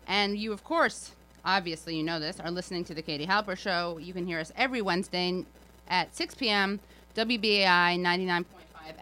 [0.06, 1.11] And you, of course,
[1.44, 3.98] obviously you know this, are listening to the Katie Halper Show.
[3.98, 5.44] You can hear us every Wednesday
[5.88, 6.81] at 6 p.m.
[7.14, 8.44] WBAI 99.5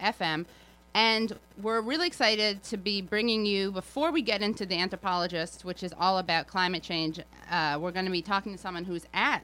[0.01, 0.47] FM.
[0.94, 5.83] And we're really excited to be bringing you, before we get into The Anthropologist, which
[5.83, 7.20] is all about climate change,
[7.51, 9.42] uh, we're going to be talking to someone who's at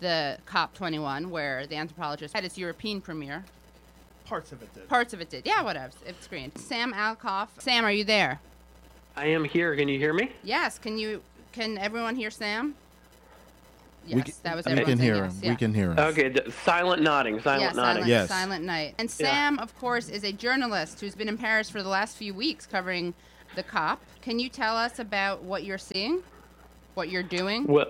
[0.00, 3.44] the COP21, where The Anthropologist had its European premiere.
[4.24, 4.88] Parts of it did.
[4.88, 5.46] Parts of it did.
[5.46, 5.92] Yeah, whatever.
[6.06, 6.56] It's screened.
[6.56, 7.48] Sam Alcoff.
[7.58, 8.40] Sam, are you there?
[9.16, 9.74] I am here.
[9.74, 10.32] Can you hear me?
[10.42, 10.78] Yes.
[10.78, 11.22] Can you?
[11.52, 12.74] Can everyone hear Sam?
[14.08, 15.40] Yes, We can- that was we can hear yes, him.
[15.42, 15.50] yeah.
[15.50, 15.98] We can hear him.
[15.98, 18.02] Okay, d- silent nodding, silent yeah, nodding.
[18.02, 18.28] silent, Yes.
[18.28, 18.94] silent night.
[18.98, 19.14] And Yeah.
[19.30, 22.66] Sam, of course, is a journalist who's been in Paris for the last few weeks
[22.66, 23.12] covering
[23.54, 24.00] the COP.
[24.22, 26.22] Can you tell us about what you're seeing,
[26.94, 27.66] what you're doing?
[27.66, 27.86] Well,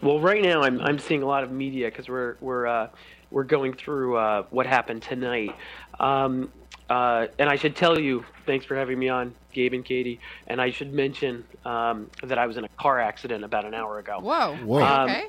[0.00, 2.88] well, right now I'm I'm seeing a lot of media because we're we're uh,
[3.30, 5.54] we're going through uh, what happened tonight.
[6.00, 6.50] Um,
[6.92, 10.20] uh, and I should tell you, thanks for having me on, Gabe and Katie.
[10.46, 13.98] And I should mention um, that I was in a car accident about an hour
[13.98, 14.18] ago.
[14.20, 14.56] Whoa.
[14.56, 14.78] Whoa.
[14.78, 15.24] You Um, okay?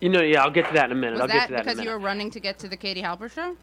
[0.00, 1.12] You know, yeah, I'll get to that in a minute.
[1.12, 2.68] Was I'll that get to that because in a you were running to get to
[2.68, 3.54] the Katie Halper show?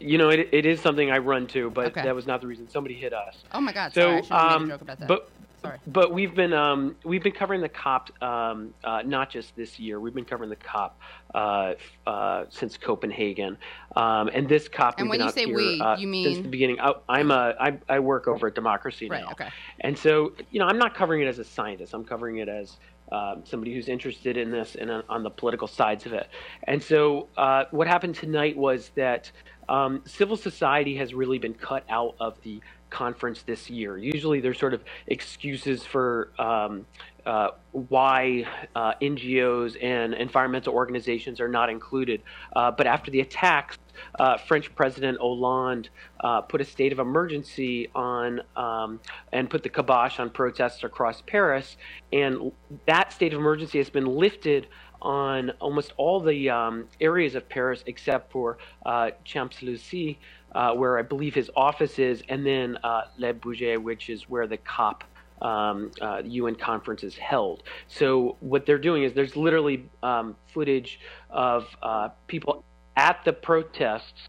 [0.00, 2.02] You know, it, it is something I run to, but Okay.
[2.04, 2.70] that was not the reason.
[2.70, 3.42] Somebody hit us.
[3.52, 3.92] Oh my God!
[3.92, 5.08] So, sorry, I should have um, made a joke about that.
[5.08, 5.78] But sorry.
[5.88, 10.00] but we've been um, we've been covering the COP um, uh, not just this year.
[10.00, 10.98] We've been covering the COP
[11.34, 11.74] uh,
[12.06, 13.56] uh, since Copenhagen,
[13.96, 14.98] um, and this COP.
[14.98, 16.80] And when you say we, uh, you since mean- the beginning.
[16.80, 19.22] I, I'm a I, I work over at Democracy Right.
[19.22, 19.48] now, Okay.
[19.80, 21.92] and so you know I'm not covering it as a scientist.
[21.94, 22.76] I'm covering it as
[23.12, 26.28] um, somebody who's interested in this and on- on the political sides of it.
[26.64, 29.30] And so uh, what happened tonight was that
[29.68, 32.60] um, civil society has really been cut out of the
[32.90, 33.98] conference this year.
[33.98, 36.86] Usually there's sort of excuses for um,
[37.28, 42.22] uh, why uh, NGOs and environmental organizations are not included.
[42.56, 43.76] Uh, but after the attacks,
[44.18, 48.98] uh, French President Hollande uh, put a state of emergency on um,
[49.30, 51.76] and put the kibosh on protests across Paris.
[52.14, 52.50] And
[52.86, 54.66] that state of emergency has been lifted
[55.02, 60.16] on almost all the um, areas of Paris except for uh, Champs-Élysées,
[60.52, 64.46] uh, where I believe his office is, and then uh, Le Bourget, which is where
[64.46, 65.04] the COP
[65.42, 67.62] um, uh, UN conference is held.
[67.88, 72.64] So what they're doing is there's literally um, footage of uh, people
[72.96, 74.28] at the protests,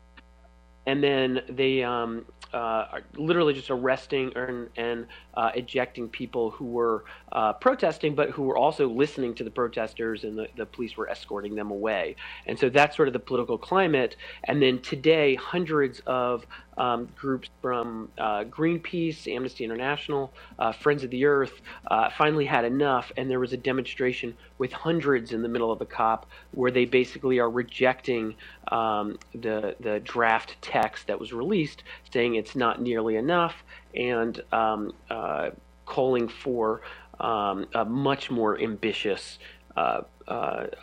[0.86, 6.66] and then they um, uh, are literally just arresting and, and uh, ejecting people who
[6.66, 10.98] were uh, protesting, but who were also listening to the protesters, and the, the police
[10.98, 12.16] were escorting them away.
[12.48, 14.16] And so that's sort of the political climate.
[14.46, 16.46] And then today, hundreds of
[16.80, 21.62] um, groups from uh, Greenpeace, Amnesty International, uh, Friends of the Earth
[21.92, 25.78] uh, finally had enough, and there was a demonstration with hundreds in the middle of
[25.78, 28.34] the COP where they basically are rejecting
[28.70, 33.64] um, the the draft text that was released, saying it's not nearly enough,
[33.94, 35.50] and um, uh,
[35.86, 36.82] calling for
[37.20, 39.38] um, a much more ambitious
[39.76, 40.02] uh,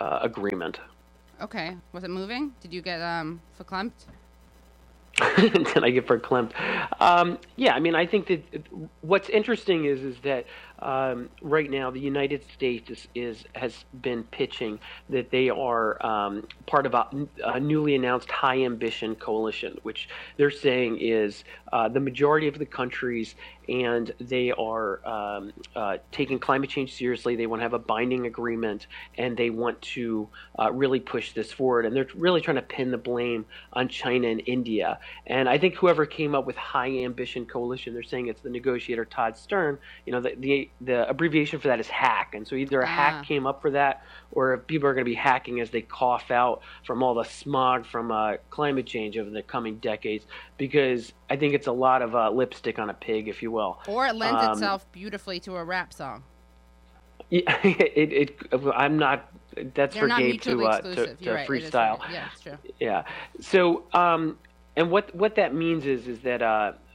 [0.01, 0.79] agreement.
[1.41, 1.77] Okay.
[1.93, 2.53] Was it moving?
[2.61, 4.07] Did you get um verklempt?
[5.53, 6.53] Did I get verklempt?
[7.01, 8.43] Um, yeah, I mean, I think that
[9.03, 10.47] what's interesting is is that
[10.81, 16.47] um, right now the United States is, is has been pitching that they are um,
[16.67, 17.09] part of a,
[17.45, 22.67] a newly announced high ambition coalition, which they're saying is uh, the majority of the
[22.67, 23.35] countries,
[23.69, 27.37] and they are um, uh, taking climate change seriously.
[27.37, 28.87] They want to have a binding agreement,
[29.19, 31.87] and they want to uh, really push this forward.
[31.87, 34.99] And they're really trying to pin the blame on China and India.
[35.27, 39.05] And I think whoever came up with High Ambition Coalition, they're saying it's the negotiator
[39.05, 39.79] Todd Stern.
[40.05, 42.35] You know, the the, the abbreviation for that is hack.
[42.35, 42.87] And so either a Ah.
[42.87, 44.03] hack came up for that,
[44.33, 47.25] or if people are going to be hacking as they cough out from all the
[47.25, 50.27] smog from uh, climate change over the coming decades,
[50.59, 53.79] because I think it's a lot of uh, lipstick on a pig, if you will.
[53.89, 56.23] Or it lends Um, itself beautifully to a rap song.
[57.31, 58.37] Yeah, it, it,
[58.75, 59.29] I'm not
[59.75, 61.49] that's They're for not Gabe to uh, to, to right.
[61.49, 61.99] Freestyle.
[62.01, 62.11] right.
[62.13, 62.59] Yeah, it's true.
[62.79, 63.05] Yeah.
[63.41, 64.39] So, um,
[64.77, 66.43] and what what that means is is that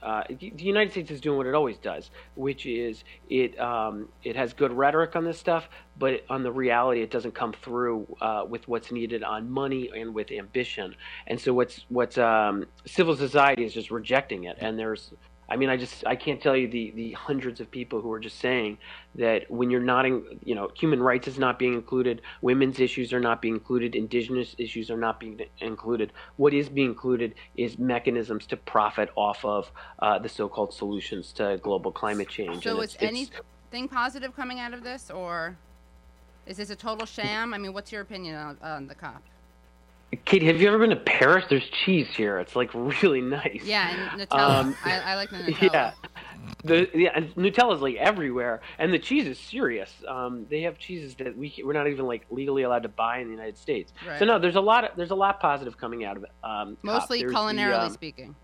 [0.03, 4.09] uh, the the United States is doing what it always does, which is it um,
[4.23, 8.07] it has good rhetoric on this stuff, but on the reality, it doesn't come through
[8.21, 10.95] uh, with what's needed on money and with ambition.
[11.27, 15.13] And so, what's what's um, civil society is just rejecting it, and there's
[15.51, 18.21] I mean, I just I can't tell you the the hundreds of people who are
[18.21, 18.77] just saying
[19.15, 23.11] that when you're not in, you know, human rights is not being included, women's issues
[23.11, 26.13] are not being included, indigenous issues are not being included.
[26.37, 31.59] What is being included is mechanisms to profit off of uh, the so-called solutions to
[31.61, 32.63] global climate change.
[32.63, 35.57] So is anything positive coming out of this, or
[36.45, 37.53] is this a total sham?
[37.53, 39.21] I mean, what's your opinion on, on the cop?
[40.25, 41.45] Katie, have you ever been to Paris?
[41.49, 42.37] There's cheese here.
[42.39, 43.61] It's like really nice.
[43.63, 44.59] Yeah, and Nutella.
[44.59, 45.71] Um, I, I like the Nutella.
[45.73, 45.93] Yeah.
[46.63, 49.91] The yeah, and Nutella's like everywhere, and the cheese is serious.
[50.07, 53.27] Um, they have cheeses that we we're not even like legally allowed to buy in
[53.27, 53.93] the United States.
[54.05, 54.19] Right.
[54.19, 56.31] So no, there's a lot of, there's a lot positive coming out of it.
[56.43, 58.35] Um, Mostly There's the, culinarily um, speaking.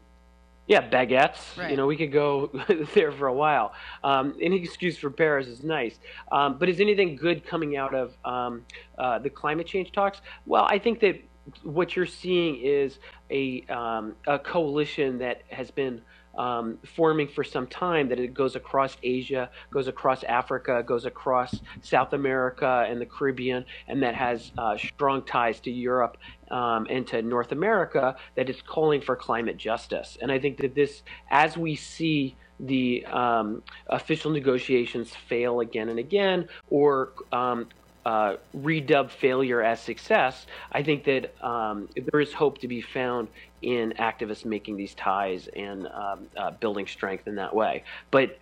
[0.68, 1.58] yeah, baguettes.
[1.58, 1.70] Right.
[1.72, 2.50] You know, we could go
[2.94, 3.74] there for a while.
[4.04, 6.00] Um, any excuse for Paris is nice.
[6.32, 8.66] Um, but is anything good coming out of um,
[8.98, 10.22] uh, the climate change talks?
[10.46, 11.22] Well, I think that
[11.64, 16.02] what you're seeing is a, um, a coalition that has been
[16.38, 21.60] um, forming for some time that it goes across Asia, goes across Africa, goes across
[21.82, 26.18] South America and the Caribbean, and that has uh, strong ties to Europe
[26.52, 30.18] um, and to North America that is calling for climate justice.
[30.22, 36.00] And I think that this, as we see the um, official negotiations fail again and
[36.00, 37.68] again, or um,
[38.08, 43.28] uh, redub failure as success, I think that um, there is hope to be found
[43.62, 47.84] in activists making these ties and um, uh, building strength in that way.
[48.10, 48.40] But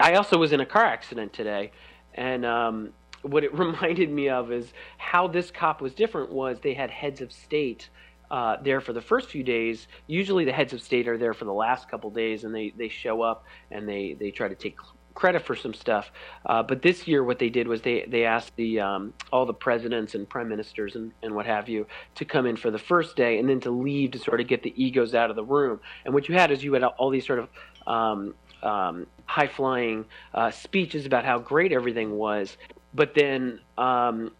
[0.00, 1.70] I also was in a car accident today,
[2.14, 6.72] and um, what it reminded me of is how this cop was different was they
[6.72, 7.90] had heads of state
[8.30, 9.86] uh, there for the first few days.
[10.06, 12.88] Usually the heads of state are there for the last couple days, and they, they
[12.88, 14.78] show up and they, they try to take
[15.14, 16.10] credit for some stuff.
[16.44, 19.54] Uh, but this year, what they did was they they asked the um, all the
[19.54, 23.16] presidents and prime ministers and, and what have you to come in for the first
[23.16, 25.80] day and then to leave to sort of get the egos out of the room.
[26.04, 27.48] And what you had is you had all these sort of
[27.86, 32.56] um, um, high flying uh, speeches about how great everything was,
[32.92, 33.60] but then.
[33.78, 34.32] Um,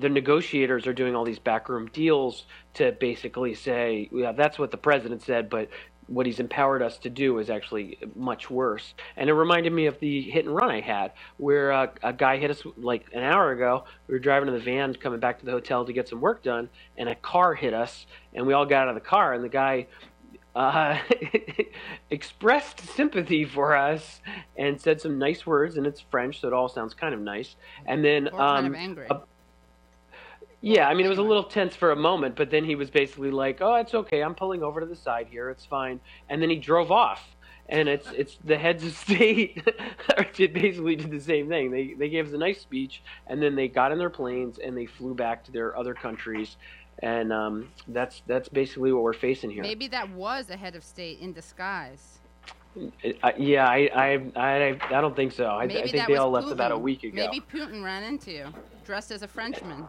[0.00, 4.76] the negotiators are doing all these backroom deals to basically say, yeah, that's what the
[4.76, 5.68] president said, but
[6.08, 8.94] what he's empowered us to do is actually much worse.
[9.16, 12.36] And it reminded me of the hit and run I had, where uh, a guy
[12.38, 13.84] hit us like an hour ago.
[14.06, 16.42] We were driving in the van coming back to the hotel to get some work
[16.42, 19.42] done, and a car hit us, and we all got out of the car, and
[19.44, 19.86] the guy.
[20.54, 20.98] Uh,
[22.10, 24.20] expressed sympathy for us
[24.56, 27.56] and said some nice words, and it's French, so it all sounds kind of nice.
[27.84, 29.06] And then, Or kind um, of angry.
[29.10, 29.20] a-
[30.60, 32.90] yeah, I mean, it was a little tense for a moment, but then he was
[32.90, 34.22] basically like, "Oh, it's okay.
[34.22, 35.50] I'm pulling over to the side here.
[35.50, 37.22] It's fine." And then he drove off.
[37.68, 39.60] And it's it's the heads of state
[40.36, 41.72] basically did the same thing.
[41.72, 44.76] They they gave us a nice speech, and then they got in their planes and
[44.76, 46.56] they flew back to their other countries,
[47.00, 49.62] and um, that's that's basically what we're facing here.
[49.62, 52.20] Maybe that was a head of state in disguise.
[53.22, 55.46] Uh, yeah, I, I I I don't think so.
[55.46, 57.16] I, I think they all left about a week ago.
[57.16, 58.46] Maybe Putin ran into you,
[58.84, 59.88] dressed as a Frenchman.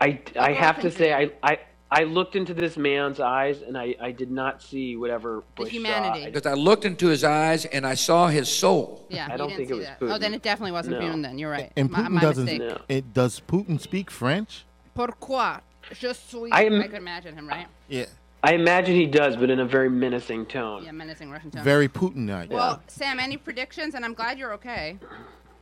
[0.00, 1.58] I, I have to say I, I
[1.90, 6.20] I looked into this man's eyes and I, I did not see whatever Bush humanity.
[6.22, 6.26] saw.
[6.26, 9.06] Because I looked into his eyes and I saw his soul.
[9.08, 10.00] Yeah, I you don't didn't think it see was that.
[10.00, 10.14] Putin.
[10.14, 11.06] Oh, then it definitely wasn't No.
[11.06, 11.22] Putin.
[11.22, 11.72] Then you're right.
[11.76, 12.44] And my, Putin my doesn't.
[12.44, 12.78] mistake.
[12.88, 14.64] It, does Putin speak French?
[14.96, 15.60] Pourquoi?
[15.92, 16.50] Je suis.
[16.52, 17.68] I am- I could imagine him, right?
[17.88, 18.06] Yeah.
[18.42, 20.84] I imagine he does, but in a very menacing tone.
[20.84, 21.62] Yeah, menacing Russian tone.
[21.64, 22.50] Very Putin-like.
[22.50, 23.94] Well, Sam, any predictions?
[23.94, 24.98] And I'm glad you're okay.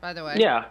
[0.00, 0.36] By the way.
[0.38, 0.64] Yeah.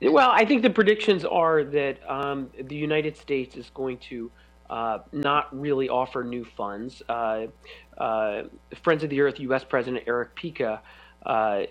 [0.00, 4.30] Well, I think the predictions are that um, the United States is going to
[4.70, 7.02] uh, not really offer new funds.
[7.08, 7.46] Uh,
[7.96, 8.42] uh,
[8.82, 9.64] Friends of the Earth U.S.
[9.64, 10.80] President Erich Pica
[11.24, 11.62] uh,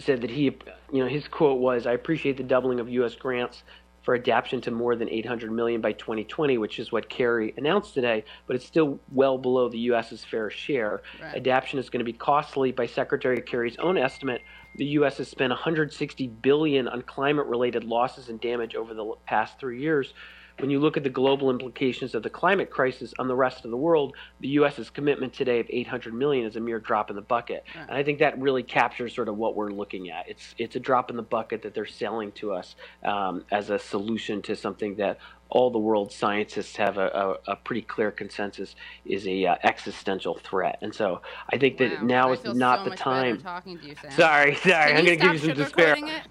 [0.00, 3.14] said that he, you know, his quote was, "I appreciate the doubling of U.S.
[3.14, 3.62] grants."
[4.02, 8.24] For adaptation to more than 800 million by 2020, which is what Kerry announced today,
[8.48, 11.02] but it's still well below the U.S.'s fair share.
[11.22, 11.36] Right.
[11.36, 12.72] Adaptation is going to be costly.
[12.72, 14.42] By Secretary Kerry's own estimate,
[14.76, 15.18] the U.S.
[15.18, 20.14] has spent 160 billion on climate-related losses and damage over the past three years.
[20.58, 23.70] When you look at the global implications of the climate crisis on the rest of
[23.70, 27.22] the world, the U.S.'s commitment today of 800 million is a mere drop in the
[27.22, 27.88] bucket, Right.
[27.88, 30.28] and I think that really captures sort of what we're looking at.
[30.28, 33.78] It's it's a drop in the bucket that they're selling to us um, as a
[33.78, 35.18] solution to something that
[35.52, 40.38] all the world scientists have a, a, a pretty clear consensus is a uh, existential
[40.38, 40.78] threat.
[40.80, 41.20] And so
[41.52, 43.36] I think that Wow, now I is not so the time.
[43.36, 45.94] better talking to you, sorry, sorry, Can I'm going to give you some despair.
[46.08, 46.22] it?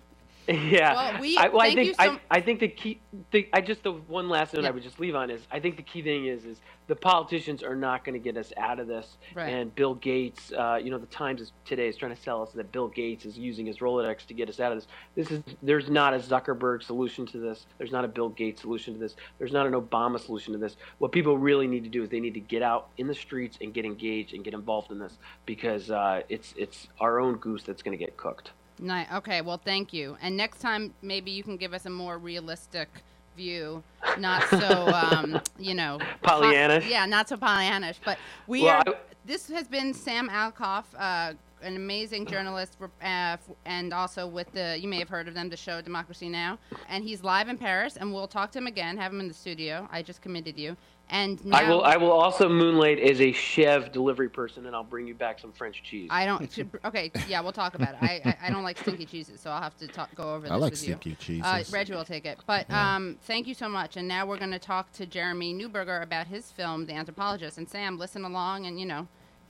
[0.47, 0.93] Yeah.
[0.93, 2.99] Well, we- I, well, I think so- I, I think the key.
[3.31, 4.69] The, I just the one last note Yeah.
[4.69, 7.63] I would just leave on is I think the key thing is is the politicians
[7.63, 9.17] are not going to get us out of this.
[9.33, 9.47] Right.
[9.47, 12.49] And Bill Gates, uh, you know, the Times is, today is trying to sell us
[12.53, 14.87] that Bill Gates is using his Rolodex to get us out of this.
[15.15, 17.65] This is there's not a Zuckerberg solution to this.
[17.77, 19.15] There's not a Bill Gates solution to this.
[19.37, 20.75] There's not an Obama solution to this.
[20.97, 23.57] What people really need to do is they need to get out in the streets
[23.61, 27.63] and get engaged and get involved in this because uh, it's it's our own goose
[27.63, 28.51] that's going to get cooked.
[28.81, 29.07] Nice.
[29.13, 29.41] Okay.
[29.41, 30.17] Well, thank you.
[30.21, 32.89] And next time, maybe you can give us a more realistic
[33.37, 33.81] view,
[34.17, 36.89] not so, um, you know, po- Pollyannish?
[36.89, 37.97] yeah, not so Pollyannish.
[38.03, 38.17] But
[38.47, 38.93] we Well, are.
[38.93, 44.79] I- this has been Sam Alcoff, uh, an amazing journalist, uh, and also with the
[44.81, 46.57] you may have heard of them, the show Democracy Now.
[46.89, 48.97] And he's live in Paris, and we'll talk to him again.
[48.97, 49.87] Have him in the studio.
[49.91, 50.75] I just committed you.
[51.11, 51.83] And now I will.
[51.83, 55.51] I will also moonlight as a chef delivery person, and I'll bring you back some
[55.51, 56.07] French cheese.
[56.09, 56.41] I don't.
[56.85, 57.97] Okay, yeah, we'll talk about it.
[58.01, 60.51] I, I, I don't like stinky cheeses, so I'll have to talk, go over this
[60.51, 60.95] I like with you.
[60.95, 61.43] stinky cheeses.
[61.45, 62.39] Uh, Reggie will take it.
[62.47, 63.97] But um, thank you so much.
[63.97, 67.57] And now we're going to talk to Jeremy Newberger about his film, The Anthropologist.
[67.57, 69.05] And Sam, listen along, and you know,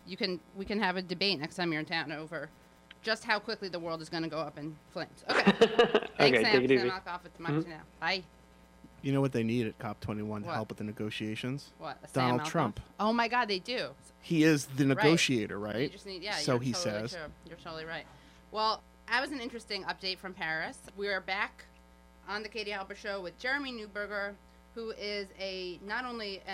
[0.07, 2.49] you can we can have a debate next time you're in town over
[3.03, 5.23] just how quickly the world is going to go up in flames.
[5.29, 5.51] Okay.
[6.17, 6.51] Thanks, Okay, Sam.
[6.51, 6.89] take it Sam easy.
[6.89, 7.81] Alcoff with Democracy Now.
[7.99, 8.23] Bye.
[9.01, 10.55] You know what they need at COP21 to What?
[10.55, 11.71] help with the negotiations?
[11.79, 11.97] What?
[12.03, 12.45] a Sam Donald?
[12.49, 12.79] Trump.
[12.99, 13.89] Oh my God, they do.
[14.21, 15.81] He is the negotiator, right?
[15.83, 17.11] You just need, yeah, so you're he totally says.
[17.13, 17.21] True.
[17.47, 18.05] You're totally right.
[18.51, 20.77] Well, that was an interesting update from Paris.
[20.95, 21.65] We are back
[22.29, 24.33] on the Katie Halper Show with Jeremy Newberger,
[24.75, 26.51] who is a not only a,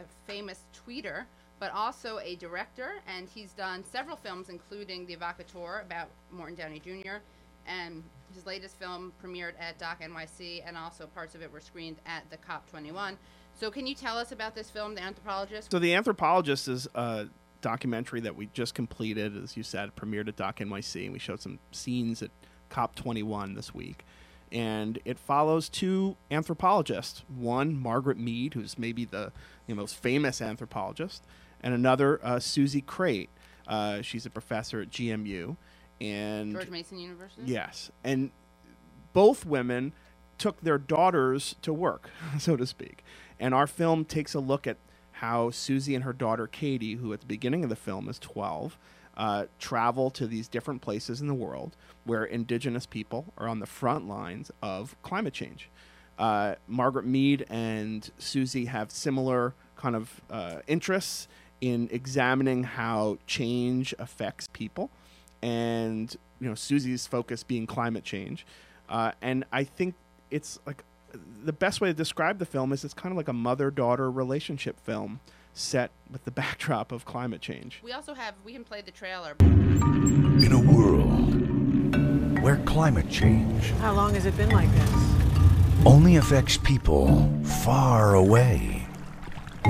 [0.00, 1.24] a famous tweeter
[1.60, 6.80] but also a director, and he's done several films, including The Evocateur about Morton Downey
[6.80, 7.18] Jr.
[7.66, 8.02] And
[8.34, 12.28] his latest film premiered at Doc NYC, and also parts of it were screened at
[12.30, 13.16] the COP21.
[13.54, 15.70] So, can you tell us about this film, The Anthropologist?
[15.70, 17.26] So the anthropologist is a
[17.60, 21.40] documentary that we just completed, as you said, premiered at Doc NYC, and we showed
[21.40, 22.30] some scenes at
[22.70, 24.04] COP21 this week.
[24.52, 27.24] And it follows two anthropologists.
[27.34, 29.32] One, Margaret Mead, who's maybe the
[29.66, 31.24] you know, most famous anthropologist,
[31.62, 33.30] and another, uh, Susie Crate.
[33.66, 35.56] Uh, she's a professor at GMU,
[36.00, 37.42] and George Mason University?
[37.46, 38.30] Yes, and
[39.12, 39.92] both women
[40.38, 43.04] took their daughters to work, so to speak.
[43.38, 44.76] And our film takes a look at
[45.12, 48.78] how Susie and her daughter Katie, who at the beginning of the film is 12,
[49.16, 53.66] uh, travel to these different places in the world where indigenous people are on the
[53.66, 55.70] front lines of climate change.
[56.18, 61.28] Uh, Margaret Mead and Susie have similar kind of uh, interests
[61.60, 64.90] in examining how change affects people
[65.44, 68.46] and you know Susie's focus being climate change,
[68.88, 69.94] uh, and I think
[70.30, 70.82] it's like
[71.44, 74.80] the best way to describe the film is it's kind of like a mother-daughter relationship
[74.80, 75.20] film
[75.52, 77.80] set with the backdrop of climate change.
[77.84, 79.36] We also have, we can play the trailer.
[79.40, 84.90] In a world where climate change How long has it been like this?
[85.86, 87.30] only affects people
[87.62, 88.86] far away,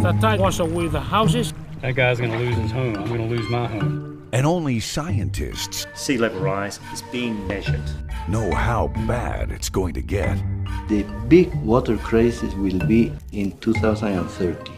[0.00, 1.52] That tide washed away the houses.
[1.82, 2.96] That guy's gonna lose his home.
[2.96, 4.13] I'm gonna lose my home.
[4.34, 7.80] And only scientists Sea level rise is being measured.
[8.28, 10.36] know how bad it's going to get.
[10.88, 14.72] The big water crisis will be in 2030.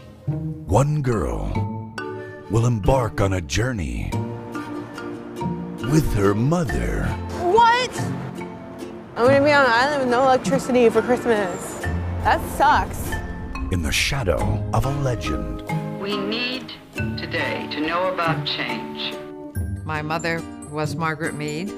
[0.67, 1.93] One girl
[2.51, 4.11] will embark on a journey
[5.91, 7.05] with her mother
[7.41, 7.99] What?
[9.15, 11.79] I'm gonna be on an island with no electricity for Christmas.
[12.23, 13.09] That sucks.
[13.71, 15.63] in the shadow of a legend.
[15.99, 16.71] We need
[17.17, 19.16] today to know about change.
[19.87, 21.69] My mother was Margaret Mead,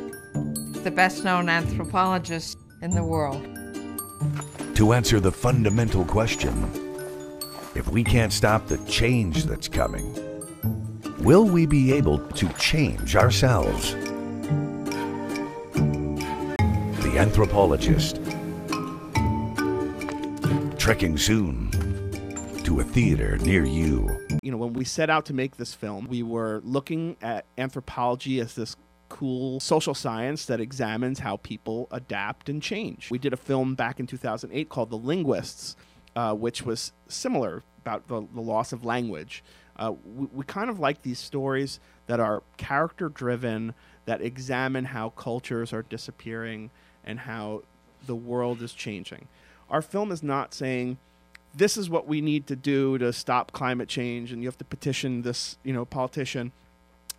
[0.84, 3.48] the best known anthropologist in the world.
[4.78, 6.56] To answer the fundamental question
[7.76, 10.12] if we can't stop the change that's coming,
[11.20, 13.94] will we be able to change ourselves?
[17.04, 18.16] The Anthropologist.
[20.80, 21.70] Trekking soon
[22.70, 24.28] to a theater near you.
[24.44, 28.40] You know, when we set out to make this film, we were looking at anthropology
[28.40, 28.76] as this
[29.10, 33.10] cool social science that examines how people adapt and change.
[33.10, 35.78] We did a film back in 2008 called The Linguists,
[36.16, 39.44] uh, which was similar about the, the loss of language.
[39.76, 43.74] Uh, we, we kind of like these stories that are character driven,
[44.06, 46.70] that examine how cultures are disappearing
[47.04, 47.64] and how
[48.06, 49.28] the world is changing.
[49.72, 51.00] Our film is not saying,
[51.54, 54.66] this is what we need to do to stop climate change and you have to
[54.66, 56.52] petition this you know politician.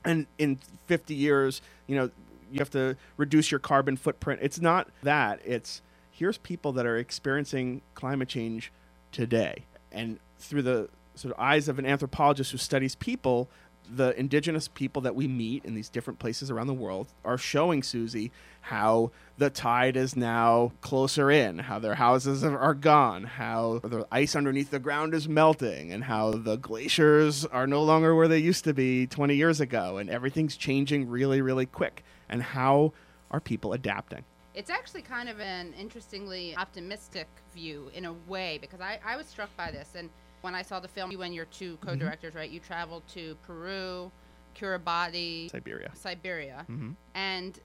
[0.05, 2.11] And in 50 years you know
[2.51, 4.41] you have to reduce your carbon footprint.
[4.43, 5.41] It's not that.
[5.45, 8.73] It's here's people that are experiencing climate change
[9.13, 9.65] today.
[9.93, 13.49] And through the sort of eyes of an anthropologist who studies people
[13.89, 17.83] the indigenous people that we meet in these different places around the world are showing
[17.83, 18.31] Susie
[18.63, 24.37] how the tide is now closer in, how their houses are- gone, how the ice
[24.37, 28.65] underneath the ground is melting, and how the glaciers are no longer where they used
[28.65, 32.05] to be 20 years ago, and everything's changing really, really quick.
[32.29, 32.93] And how
[33.31, 34.25] are people adapting?
[34.55, 39.27] It's actually kind of an interestingly optimistic view in a way because I, I was
[39.27, 39.91] struck by this.
[39.95, 40.11] And
[40.43, 41.89] when I saw the film, you and your two Mm-hmm.
[41.89, 42.51] co directors, right?
[42.51, 44.11] You traveled to Peru,
[44.57, 45.91] Kiribati, Siberia.
[45.95, 46.67] Siberia.
[46.69, 46.95] Mhm.
[47.15, 47.59] And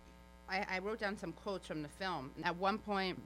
[0.50, 2.32] I, I wrote down some quotes from the film.
[2.44, 3.20] At one point,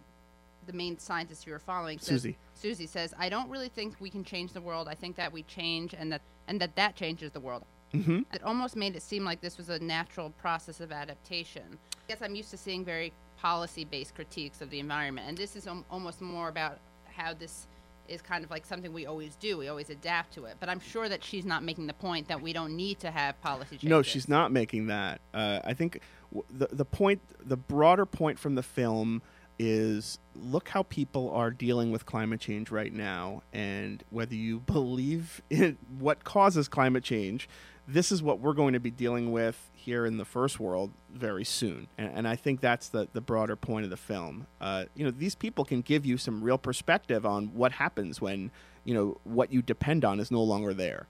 [0.65, 2.37] the main scientist you were following, says, Susie.
[2.53, 4.87] Susie says, "I don't really think we can change the world.
[4.87, 8.25] I think that we change, and that and that that changes the world." Mhm.
[8.33, 11.79] It almost made it seem like this was a natural process of adaptation.
[11.97, 15.65] I guess I'm used to seeing very policy-based critiques of the environment, and this is
[15.67, 17.67] al- almost more about how this
[18.09, 19.57] is kind of like something we always do.
[19.57, 20.57] We always adapt to it.
[20.59, 23.39] But I'm sure that she's not making the point that we don't need to have
[23.41, 23.89] policy changes.
[23.89, 25.21] No, she's not making that.
[25.33, 26.01] Uh, I think
[26.33, 29.21] w- the the point, the broader point from the film
[29.59, 35.41] is look how people are dealing with climate change right now, and whether you believe
[35.49, 37.47] in what causes climate change,
[37.87, 41.43] this is what we're going to be dealing with here in the first world very
[41.43, 41.87] soon.
[41.97, 44.45] And, and I think that's the, the broader point of the film.
[44.61, 48.51] Uh, you know, these people can give you some real perspective on what happens when,
[48.83, 51.07] you know, what you depend on is no longer there.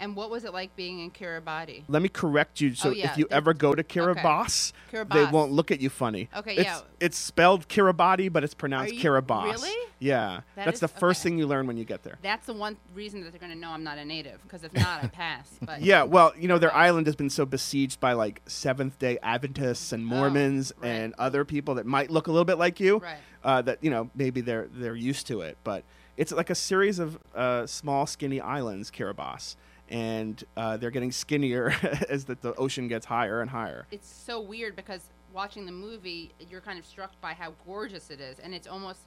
[0.00, 1.84] And what was it like being in Kiribati?
[1.88, 2.74] Let me correct you.
[2.74, 4.72] So Oh, yeah, if you ever go to Kiribati,
[5.12, 6.28] they won't look at you funny.
[6.36, 6.80] Okay, it's, yeah.
[7.00, 9.44] It's spelled Kiribati, but it's pronounced you- Kiribati.
[9.52, 9.74] really?
[9.98, 10.40] Yeah.
[10.56, 12.18] That That's is- the first thing you learn when you get there.
[12.22, 14.72] That's the one reason that they're going to know I'm not a native, because if
[14.74, 15.50] not, I pass.
[15.62, 19.18] But Yeah, well, you know, their island has been so besieged by like Seventh day
[19.22, 22.98] Adventists and Mormons and other people that might look a little bit like you.
[22.98, 23.16] Right.
[23.42, 25.56] Uh, that, you know, maybe they're they're used to it.
[25.64, 25.84] But
[26.16, 29.54] it's like a series of uh, small, skinny islands, Kiribati.
[29.88, 31.72] And uh, they're getting skinnier
[32.08, 33.86] as the, the ocean gets higher and higher.
[33.90, 38.20] it's so weird because watching the movie, you're kind of struck by how gorgeous it
[38.20, 39.00] is, and it's almost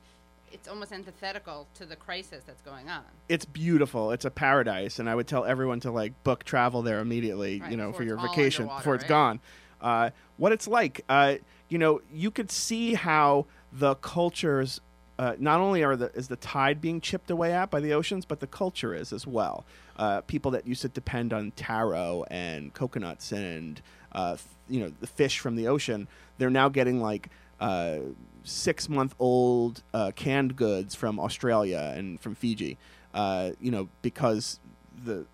[0.51, 3.03] it's almost antithetical to the crisis that's going on.
[3.27, 4.11] it's beautiful.
[4.11, 7.59] It's a paradise, and I would tell everyone to like book travel there immediately.
[7.59, 9.09] Right, you know, for your vacation before it's right?
[9.09, 9.39] gone.
[9.81, 11.35] Uh, what it's like, uh,
[11.69, 14.81] you know, you could see how the cultures.
[15.19, 18.23] Uh, not only are the is the tide being chipped away at by the oceans,
[18.23, 19.65] but the culture is as well.
[19.97, 23.81] Uh, people that used to depend on taro and coconuts and
[24.13, 26.07] uh, f- you know the fish from the ocean,
[26.37, 27.27] they're now getting like
[27.59, 27.97] uh,
[28.45, 32.77] six month old uh, canned goods from Australia and from Fiji.
[33.13, 34.61] Uh, you know because
[35.03, 35.25] the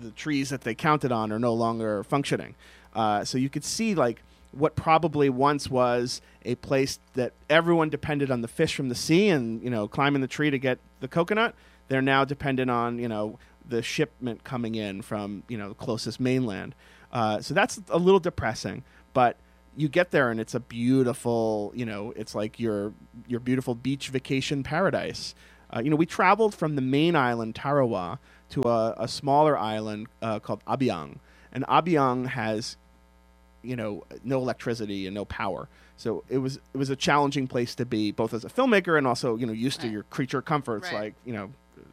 [0.00, 2.54] the trees that they counted on are no longer functioning.
[2.94, 4.22] So you could see like
[4.52, 9.28] what probably once was a place that everyone depended on the fish from the sea
[9.28, 11.54] and you know climbing the tree to get the coconut.
[11.88, 13.38] They're now dependent on you know
[13.68, 16.74] the shipment coming in from you know the closest mainland.
[17.12, 19.36] Uh, so that's a little depressing, but
[19.76, 22.92] you get there and it's a beautiful you know it's like your
[23.26, 25.34] your beautiful beach vacation paradise.
[25.74, 28.18] Uh, you know, we traveled from the main island, Tarawa,
[28.50, 31.16] to a, a smaller island uh, called Abiang.
[31.52, 32.76] And Abiang has,
[33.62, 35.68] you know, no electricity and no power.
[35.96, 39.06] So it was it was a challenging place to be, both as a filmmaker and
[39.06, 41.00] also, you know, used to your creature comforts Right.
[41.00, 41.50] like, you know,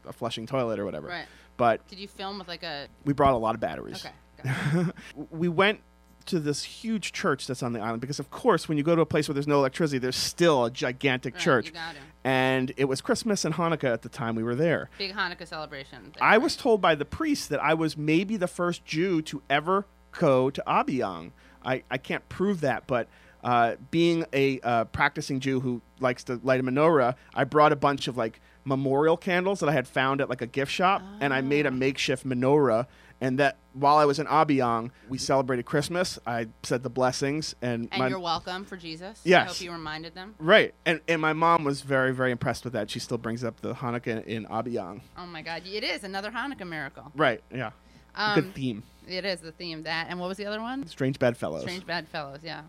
[0.08, 1.08] a flushing toilet or whatever.
[1.08, 1.26] Right.
[1.58, 2.88] But Did you film with like a?
[3.06, 4.06] we brought a lot of batteries.
[4.06, 4.86] Okay.
[5.32, 5.82] we went
[6.28, 9.02] to this huge church that's on the island because, of course, when you go to
[9.02, 11.66] a place where there's no electricity, there's still a gigantic Right, church.
[11.68, 12.00] you got to.
[12.24, 14.90] And it was Christmas and Hanukkah at the time we were there.
[14.98, 16.14] Big Hanukkah celebration.
[16.22, 19.86] I was told by the priest that I was maybe the first Jew to ever
[20.12, 21.32] go to Abiang.
[21.64, 23.08] I, I can't prove that, but
[23.44, 27.76] uh, being a uh, practicing Jew who likes to light a menorah, I brought a
[27.78, 31.34] bunch of like memorial candles that I had found at like a gift shop, and
[31.34, 32.88] I made a makeshift menorah.
[33.22, 36.18] And that while I was in Abiang, we celebrated Christmas.
[36.26, 39.20] I said the blessings, and, And my, you're welcome for Jesus.
[39.26, 39.48] I Yes.
[39.50, 40.36] hope you reminded them.
[40.40, 42.90] right, and and my mom was very very impressed with that.
[42.90, 45.02] She still brings up the Hanukkah in Abiang.
[45.18, 47.12] Oh my God, it is another Hanukkah miracle.
[47.14, 47.72] Right, yeah,
[48.16, 48.84] Um, good theme.
[49.08, 50.86] It is the theme that, and what was the other one?
[50.88, 51.64] Strange Bedfellows.
[51.64, 52.40] Strange Bad Fellows.
[52.44, 52.62] Yeah.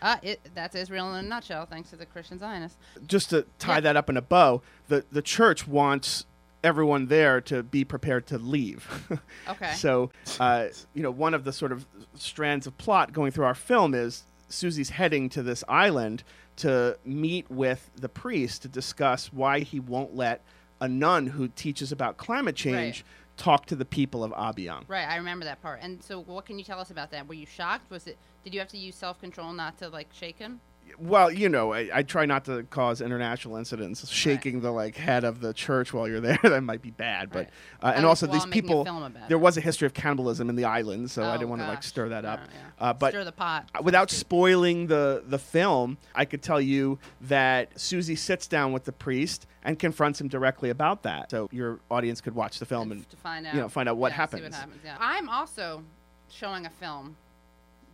[0.00, 2.76] Uh, it, that's Israel in a nutshell, thanks to the Christian Zionists.
[3.06, 6.26] just to tie that up in a bow, the the church wants
[6.64, 8.86] everyone there to be prepared to leave.
[9.48, 9.74] Okay.
[9.74, 10.10] So,
[10.40, 13.94] uh, you know, one of the sort of strands of plot going through our film
[13.94, 16.24] is Susie's heading to this island
[16.56, 20.42] to meet with the priest to discuss why he won't let
[20.80, 23.04] a nun who teaches about climate change
[23.36, 24.84] talk to the people of Abiang.
[24.88, 25.80] Right, I remember that part.
[25.82, 27.28] And so, what can you tell us about that?
[27.28, 27.90] Were you shocked?
[27.90, 28.16] Was it?
[28.44, 30.60] Did you have to use self control not to like shake him?
[30.98, 34.08] Well, you know, I, I try not to cause international incidents.
[34.08, 37.30] Shaking the like head of the church while you're there that might be bad.
[37.30, 37.48] But
[37.82, 38.84] uh, and And also these people,
[39.28, 41.68] there was a history of cannibalism in the island, so I Oh, didn't want to
[41.68, 42.40] like stir that up.
[42.52, 42.60] yeah.
[42.88, 43.68] Uh, but Stir the pot.
[43.82, 48.92] without spoiling the the film, I could tell you that Susie sits down with the
[48.92, 51.30] priest and confronts him directly about that.
[51.30, 53.54] So your audience could watch the film and, to find out.
[53.54, 54.42] you know find out what yeah, happens.
[54.44, 54.80] What happens.
[54.84, 54.96] Yeah.
[55.00, 55.82] I'm also
[56.30, 57.16] showing a film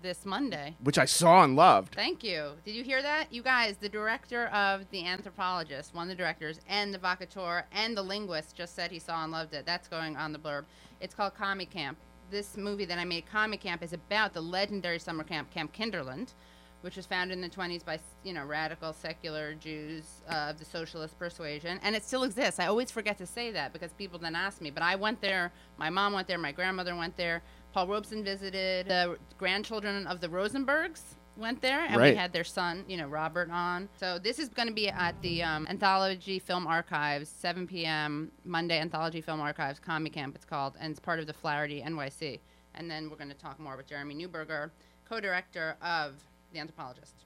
[0.02, 0.76] this Monday.
[0.82, 1.94] Which I saw and loved.
[1.94, 2.52] Thank you.
[2.64, 3.32] Did you hear that?
[3.32, 7.96] You guys, the director of The Anthropologist, one of the directors, and the vocateur and
[7.96, 9.64] the linguist just said he saw and loved it.
[9.64, 10.64] That's going on the blurb.
[11.00, 11.96] It's called Commie Camp.
[12.30, 16.34] This movie that I made, Commie Camp, is about the legendary summer camp, Camp Kinderland,
[16.82, 20.64] which was founded in the 20s by, you know, radical secular Jews uh, of the
[20.64, 21.80] socialist persuasion.
[21.82, 22.60] And it still exists.
[22.60, 24.70] I always forget to say that because people then ask me.
[24.70, 25.52] But I went there.
[25.78, 26.38] My mom went there.
[26.38, 27.42] My grandmother went there.
[27.72, 28.88] Paul Robeson visited.
[28.88, 31.00] The grandchildren of the Rosenbergs
[31.36, 32.12] went there, and Right.
[32.12, 33.88] we had their son, you know, Robert, on.
[33.98, 38.30] So this is going to be at the um, Anthology Film Archives, 7 p.m.
[38.44, 38.78] Monday.
[38.78, 42.40] Anthology Film Archives, Commie Camp, it's called, and it's part of the Flaherty NYC.
[42.74, 44.70] And then we're going to talk more with Jeremy Newberger,
[45.08, 46.22] co-director of
[46.52, 47.24] The Anthropologist.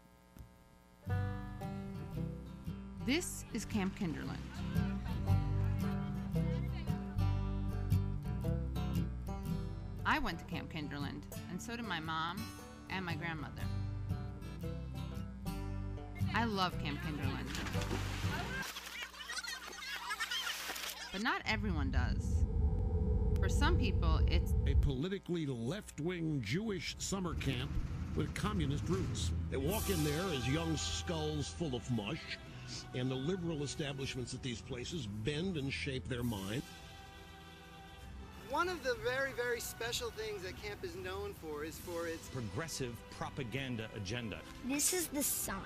[3.04, 4.38] This is Camp Kinderland.
[10.04, 12.36] I went to Camp Kinderland, and so did my mom
[12.88, 13.62] and my grandmother.
[16.32, 17.48] I love Camp Kinderland.
[21.10, 22.44] But not everyone does.
[23.40, 27.70] For some people, it's a politically left wing Jewish summer camp
[28.16, 29.30] with communist roots.
[29.50, 32.20] They walk in there as young skulls full of mush,
[32.94, 36.62] and the liberal establishments at these places bend and shape their mind.
[38.50, 42.28] One of the very, very special things that camp is known for is for its
[42.28, 44.38] progressive propaganda agenda.
[44.64, 45.56] This is the sign,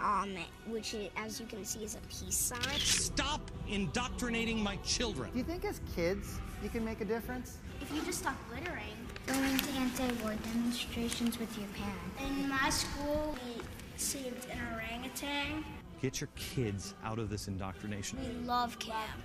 [0.00, 2.78] um, which, i- as you can see, is a peace sign.
[2.80, 5.30] Stop indoctrinating my children.
[5.32, 7.58] Do you think as kids you can make a difference?
[7.80, 8.96] If you just stop littering,
[9.26, 12.20] going to anti-war demonstrations with your parents.
[12.42, 13.62] In my school, we
[13.96, 15.64] saved an orangutan.
[16.00, 19.22] Get your kids out of this indoctrination, We love camp.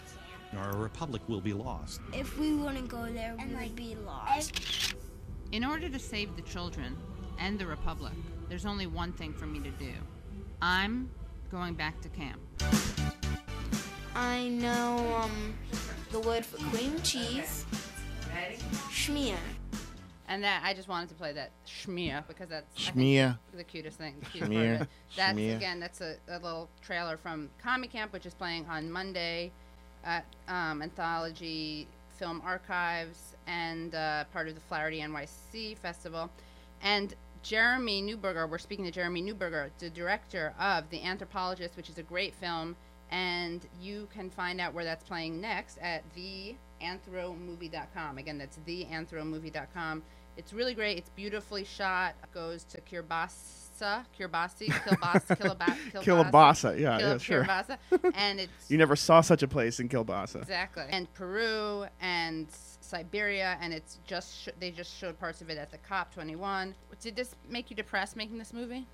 [0.56, 2.02] our republic will be lost.
[2.14, 4.94] If we wouldn't go there, we would be lost.
[5.52, 6.96] In order to save the children
[7.40, 8.14] and the Republic,
[8.50, 9.92] there's only one thing for me to do.
[10.62, 11.10] I'm
[11.52, 12.40] going back to camp.
[14.16, 15.54] I know um,
[16.12, 17.66] the word for cream cheese.
[18.92, 19.38] Schmear.
[20.30, 23.38] And that I just wanted to play that schmear because that's Schmear.
[23.56, 24.16] the cutest thing.
[24.20, 24.88] The cutest part of it.
[25.16, 29.52] That's again, that's a, a little trailer from Commie Camp, which is playing on Monday
[30.04, 36.30] at um, Anthology Film Archives and uh, part of the Flaherty NYC Festival.
[36.82, 37.14] And
[37.44, 42.04] Jeremy Newberger, we're speaking to Jeremy Newberger, the director of The Anthropologist, which is a
[42.04, 42.76] great film.
[43.10, 48.18] And you can find out where that's playing next at theanthromovie.com.
[48.18, 50.04] Again, that's theanthromovie.com.
[50.38, 50.98] It's really great.
[50.98, 52.16] It's beautifully shot.
[52.24, 57.44] It goes to Kirbasa, Kirbasi, Kilbasa, Kilaba, Kilabasa, yeah, Kil- yeah, sure.
[57.44, 57.78] Kirbasa.
[58.16, 60.38] and it's You never saw such a place in Kilbasa.
[60.42, 60.84] Exactly.
[60.90, 62.48] And Peru and
[62.82, 66.76] Siberia, and it's just sh- they just showed parts of it at the COP 21.
[67.02, 68.86] Did this make you depressed making this movie?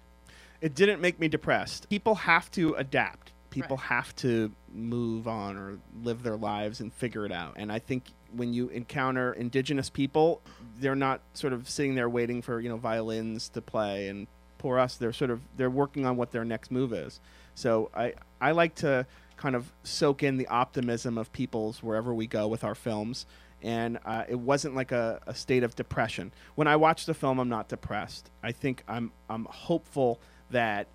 [0.62, 1.90] It didn't make me depressed.
[1.90, 3.32] People have to adapt.
[3.50, 3.86] People Right.
[3.86, 7.54] have to move on or live their lives and figure it out.
[7.58, 8.06] And I think
[8.36, 10.42] when you encounter indigenous people,
[10.80, 14.28] they're not sort of sitting there waiting for, you know, violins to play and
[14.64, 17.20] poor us, they're sort of they're working on what their next move is.
[17.54, 19.06] So I I like to
[19.36, 23.26] kind of soak in the optimism of people's wherever we go with our films.
[23.62, 26.34] And uh, it wasn't like a, a state of depression.
[26.56, 28.30] When I watch the film, I'm not depressed.
[28.42, 30.20] I think I'm I'm hopeful
[30.52, 30.88] that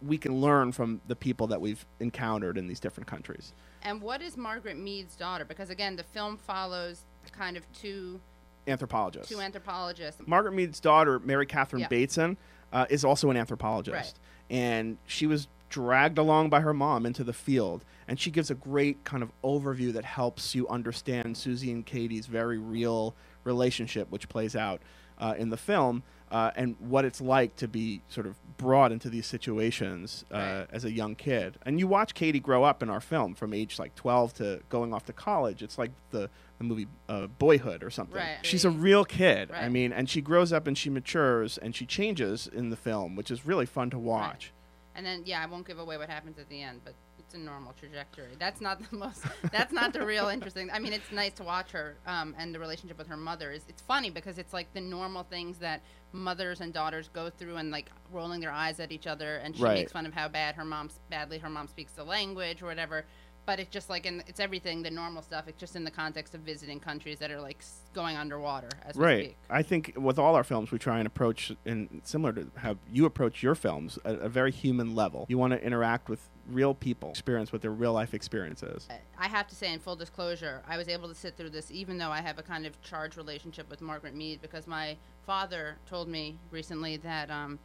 [0.00, 3.52] we can learn from the people that we've encountered in these different countries.
[3.86, 5.44] And what is Margaret Mead's daughter?
[5.44, 8.20] Because again, the film follows kind of two
[8.66, 9.28] Anthropologists.
[9.32, 10.20] two anthropologists.
[10.26, 11.88] Margaret Mead's daughter, Mary Catherine Yeah.
[11.88, 12.36] Bateson,
[12.72, 13.94] uh, is also an anthropologist.
[13.94, 14.56] Right.
[14.58, 17.84] And she was dragged along by her mom into the field.
[18.08, 22.26] And she gives a great kind of overview that helps you understand Susie and Katie's
[22.26, 23.14] very real
[23.44, 24.82] relationship, which plays out
[25.18, 29.08] uh, in the film, uh, and what it's like to be sort of brought into
[29.08, 31.58] these situations uh, as a young kid.
[31.64, 34.92] And you watch Katie grow up in our film from age like 12 to going
[34.92, 35.62] off to college.
[35.62, 38.16] It's like the, the movie uh, Boyhood or something.
[38.16, 38.38] Right.
[38.42, 39.50] She's a real kid.
[39.52, 43.14] I mean, and she grows up and she matures and she changes in the film,
[43.14, 44.52] which is really fun to watch.
[44.94, 47.38] And then yeah, I won't give away what happens at the end, but it's a
[47.38, 48.36] normal trajectory.
[48.38, 49.24] That's not the most.
[49.50, 50.70] That's not the real interesting.
[50.72, 53.64] I mean, it's nice to watch her um, and the relationship with her mother is.
[53.68, 55.82] It's funny because it's like the normal things that
[56.16, 59.62] mothers and daughters go through and like rolling their eyes at each other, and she
[59.62, 59.74] Right.
[59.74, 63.04] makes fun of how bad her mom's badly her mom speaks the language or whatever.
[63.44, 65.46] But it's just like in it's everything the normal stuff.
[65.46, 67.62] It's just in the context of visiting countries that are like
[67.94, 69.24] going underwater as we right.
[69.26, 69.36] speak.
[69.48, 73.04] I think with all our films, we try and approach, and similar to how you
[73.04, 75.26] approach your films, a, a very human level.
[75.28, 78.88] You want to interact with real people, experience what their real life experience is.
[79.18, 81.98] I have to say, in full disclosure, I was able to sit through this even
[81.98, 86.08] though I have a kind of charged relationship with Margaret Mead because my father told
[86.08, 87.58] me recently that um,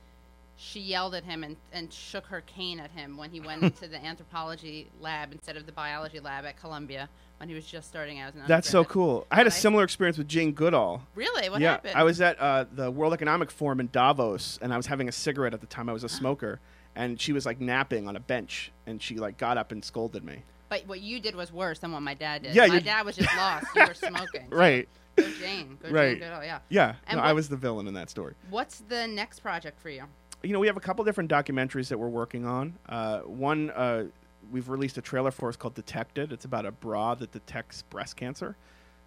[0.57, 3.87] she yelled at him and, and shook her cane at him when he went into
[3.87, 8.19] the anthropology lab instead of the biology lab at Columbia when he was just starting
[8.19, 9.25] out as an That's so cool.
[9.31, 11.01] I had a similar experience with Jane Goodall.
[11.15, 11.49] Really?
[11.49, 11.95] What yeah, happened?
[11.95, 15.11] I was at uh, the World Economic Forum in Davos, and I was having a
[15.11, 15.89] cigarette at the time.
[15.89, 16.59] I was a smoker,
[16.95, 20.23] and she was like napping on a bench, and she like got up and scolded
[20.23, 20.43] me.
[20.69, 22.55] But what you did was worse than what my dad did.
[22.55, 23.67] Yeah, my dad was just lost.
[23.75, 24.47] You were smoking.
[24.49, 24.87] So Right.
[25.17, 25.77] Go Jane.
[25.83, 26.11] Go right.
[26.11, 26.59] Jane Goodall, yeah.
[26.69, 26.95] Yeah.
[27.07, 28.33] And no, I was the villain in that story.
[28.49, 30.05] What's the next project for you?
[30.43, 32.77] you know, we have a couple different documentaries that we're working on.
[32.87, 34.05] Uh, one uh,
[34.51, 35.49] we've released a trailer for.
[35.49, 36.31] It's called Detected.
[36.31, 38.55] It's about a bra that detects breast cancer.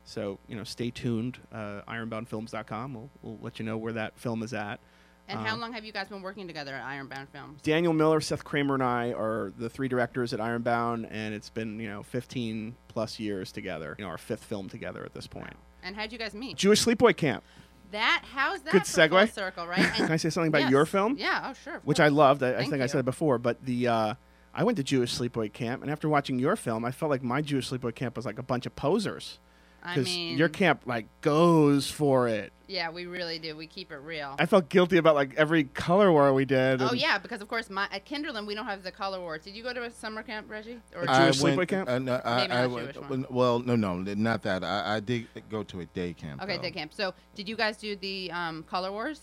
[0.04, 1.38] So you know, stay tuned.
[1.52, 2.94] Uh, IronboundFilms.com.
[2.94, 4.80] We'll, we'll let you know where that film is at.
[5.28, 7.62] And how long have you guys been working together at Ironbound Films?
[7.62, 11.80] Daniel Miller, Seth Kramer, and I are the three directors at Ironbound, and it's been
[11.80, 13.94] you know 15 plus years together.
[13.98, 15.54] You know, our fifth film together at this point.
[15.82, 16.56] And how'd you guys meet?
[16.56, 17.42] Jewish Sleepaway Camp.
[17.90, 19.32] That how's that Good segue.
[19.32, 19.78] circle, right?
[19.94, 20.70] Can I say something about Yes.
[20.70, 21.16] your film?
[21.18, 21.80] Yeah, oh sure.
[21.84, 22.06] Which course.
[22.06, 22.42] I loved.
[22.42, 24.14] I, I think I said it before, but the uh,
[24.52, 27.40] I went to Jewish Sleepaway Camp, and after watching your film, I felt like my
[27.40, 29.38] Jewish Sleepaway Camp was like a bunch of posers.
[29.84, 32.52] I Because mean- your camp like goes for it.
[32.66, 33.54] Yeah, we really do.
[33.54, 34.34] We keep it real.
[34.38, 36.80] I felt guilty about like every color war we did.
[36.80, 39.36] Oh yeah, because of course, my, at Kinderland we don't have the color war.
[39.36, 40.80] Did you go to a summer camp, Reggie?
[40.96, 41.88] Or I Jewish went- sleepaway camp?
[41.90, 44.64] uh, no, I, Maybe I not went- well, no, no, not that.
[44.64, 46.42] I, I did go to a day camp.
[46.42, 46.62] Okay, though.
[46.62, 46.94] day camp.
[46.94, 49.20] So, did you guys do the um, color wars?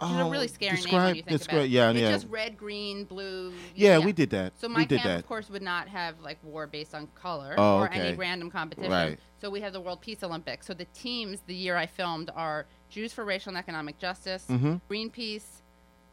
[0.00, 1.70] Which is Oh, a really scary name when describe- you think describe- about it.
[1.70, 2.10] yeah, it's yeah.
[2.10, 3.52] just red, green, blue.
[3.76, 4.52] Yeah, we did that.
[4.60, 5.18] So We my did camp, that.
[5.20, 8.90] of course, would not have like war based on color Oh, or any random competition.
[8.90, 9.20] Right.
[9.42, 10.68] So we have the World Peace Olympics.
[10.68, 14.80] So the teams the year I filmed are Jews for Racial and Economic Justice, Mhm.
[14.88, 15.62] Greenpeace,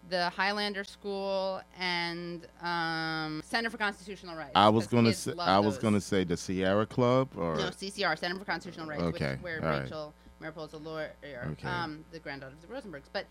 [0.09, 4.53] the Highlander School, and um, Center for Constitutional Rights.
[4.55, 5.83] I was gonna say, I was those.
[5.83, 9.61] gonna say the Sierra Club or No, CCR, Center for Constitutional Rights, Okay, which where
[9.63, 9.83] all right.
[9.83, 11.11] Rachel Meeropol is a lawyer,
[11.51, 11.67] Okay.
[11.67, 13.09] um, the granddaughter of the Rosenbergs.
[13.13, 13.27] But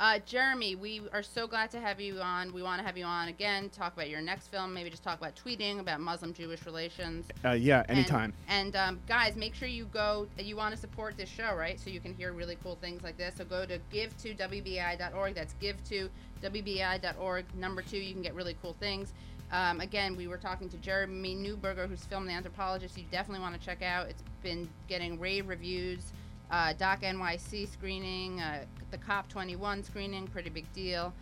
[0.00, 2.54] uh, Jeremy, we are so glad to have you on.
[2.54, 5.18] We want to have you on again, talk about your next film, maybe just talk
[5.18, 7.26] about tweeting, about Muslim-Jewish relations.
[7.44, 8.32] Uh, yeah, anytime.
[8.48, 10.26] And, um, guys, make sure you go.
[10.38, 11.78] You want to support this show, right?
[11.78, 13.34] So you can hear really cool things like this.
[13.36, 15.34] So go to give to WBAI.org.
[15.34, 16.08] That's give to
[16.42, 17.44] WBAI.org.
[17.54, 19.12] Number two, you can get really cool things.
[19.52, 22.96] Um, again, we were talking to Jeremy Newberger, who's filmed The Anthropologist.
[22.96, 24.08] You definitely want to check out.
[24.08, 26.12] It's been getting rave reviews.
[26.50, 31.12] Uh, Doc NYC screening, uh, the COP21 screening, pretty big deal.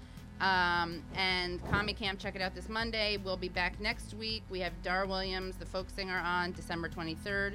[0.41, 3.19] Um, and Commie Camp, check it out this Monday.
[3.25, 4.43] We'll be back next week.
[4.51, 7.55] We have Dar Williams, the folk singer, on December 23rd.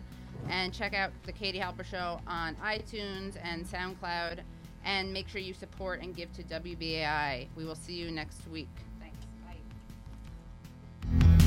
[0.49, 4.39] And check out the Katie Halper Show on iTunes and SoundCloud.
[4.83, 7.47] And make sure you support and give to WBAI.
[7.55, 8.67] We will see you next week.
[8.99, 9.17] Thanks.
[11.09, 11.42] Bye.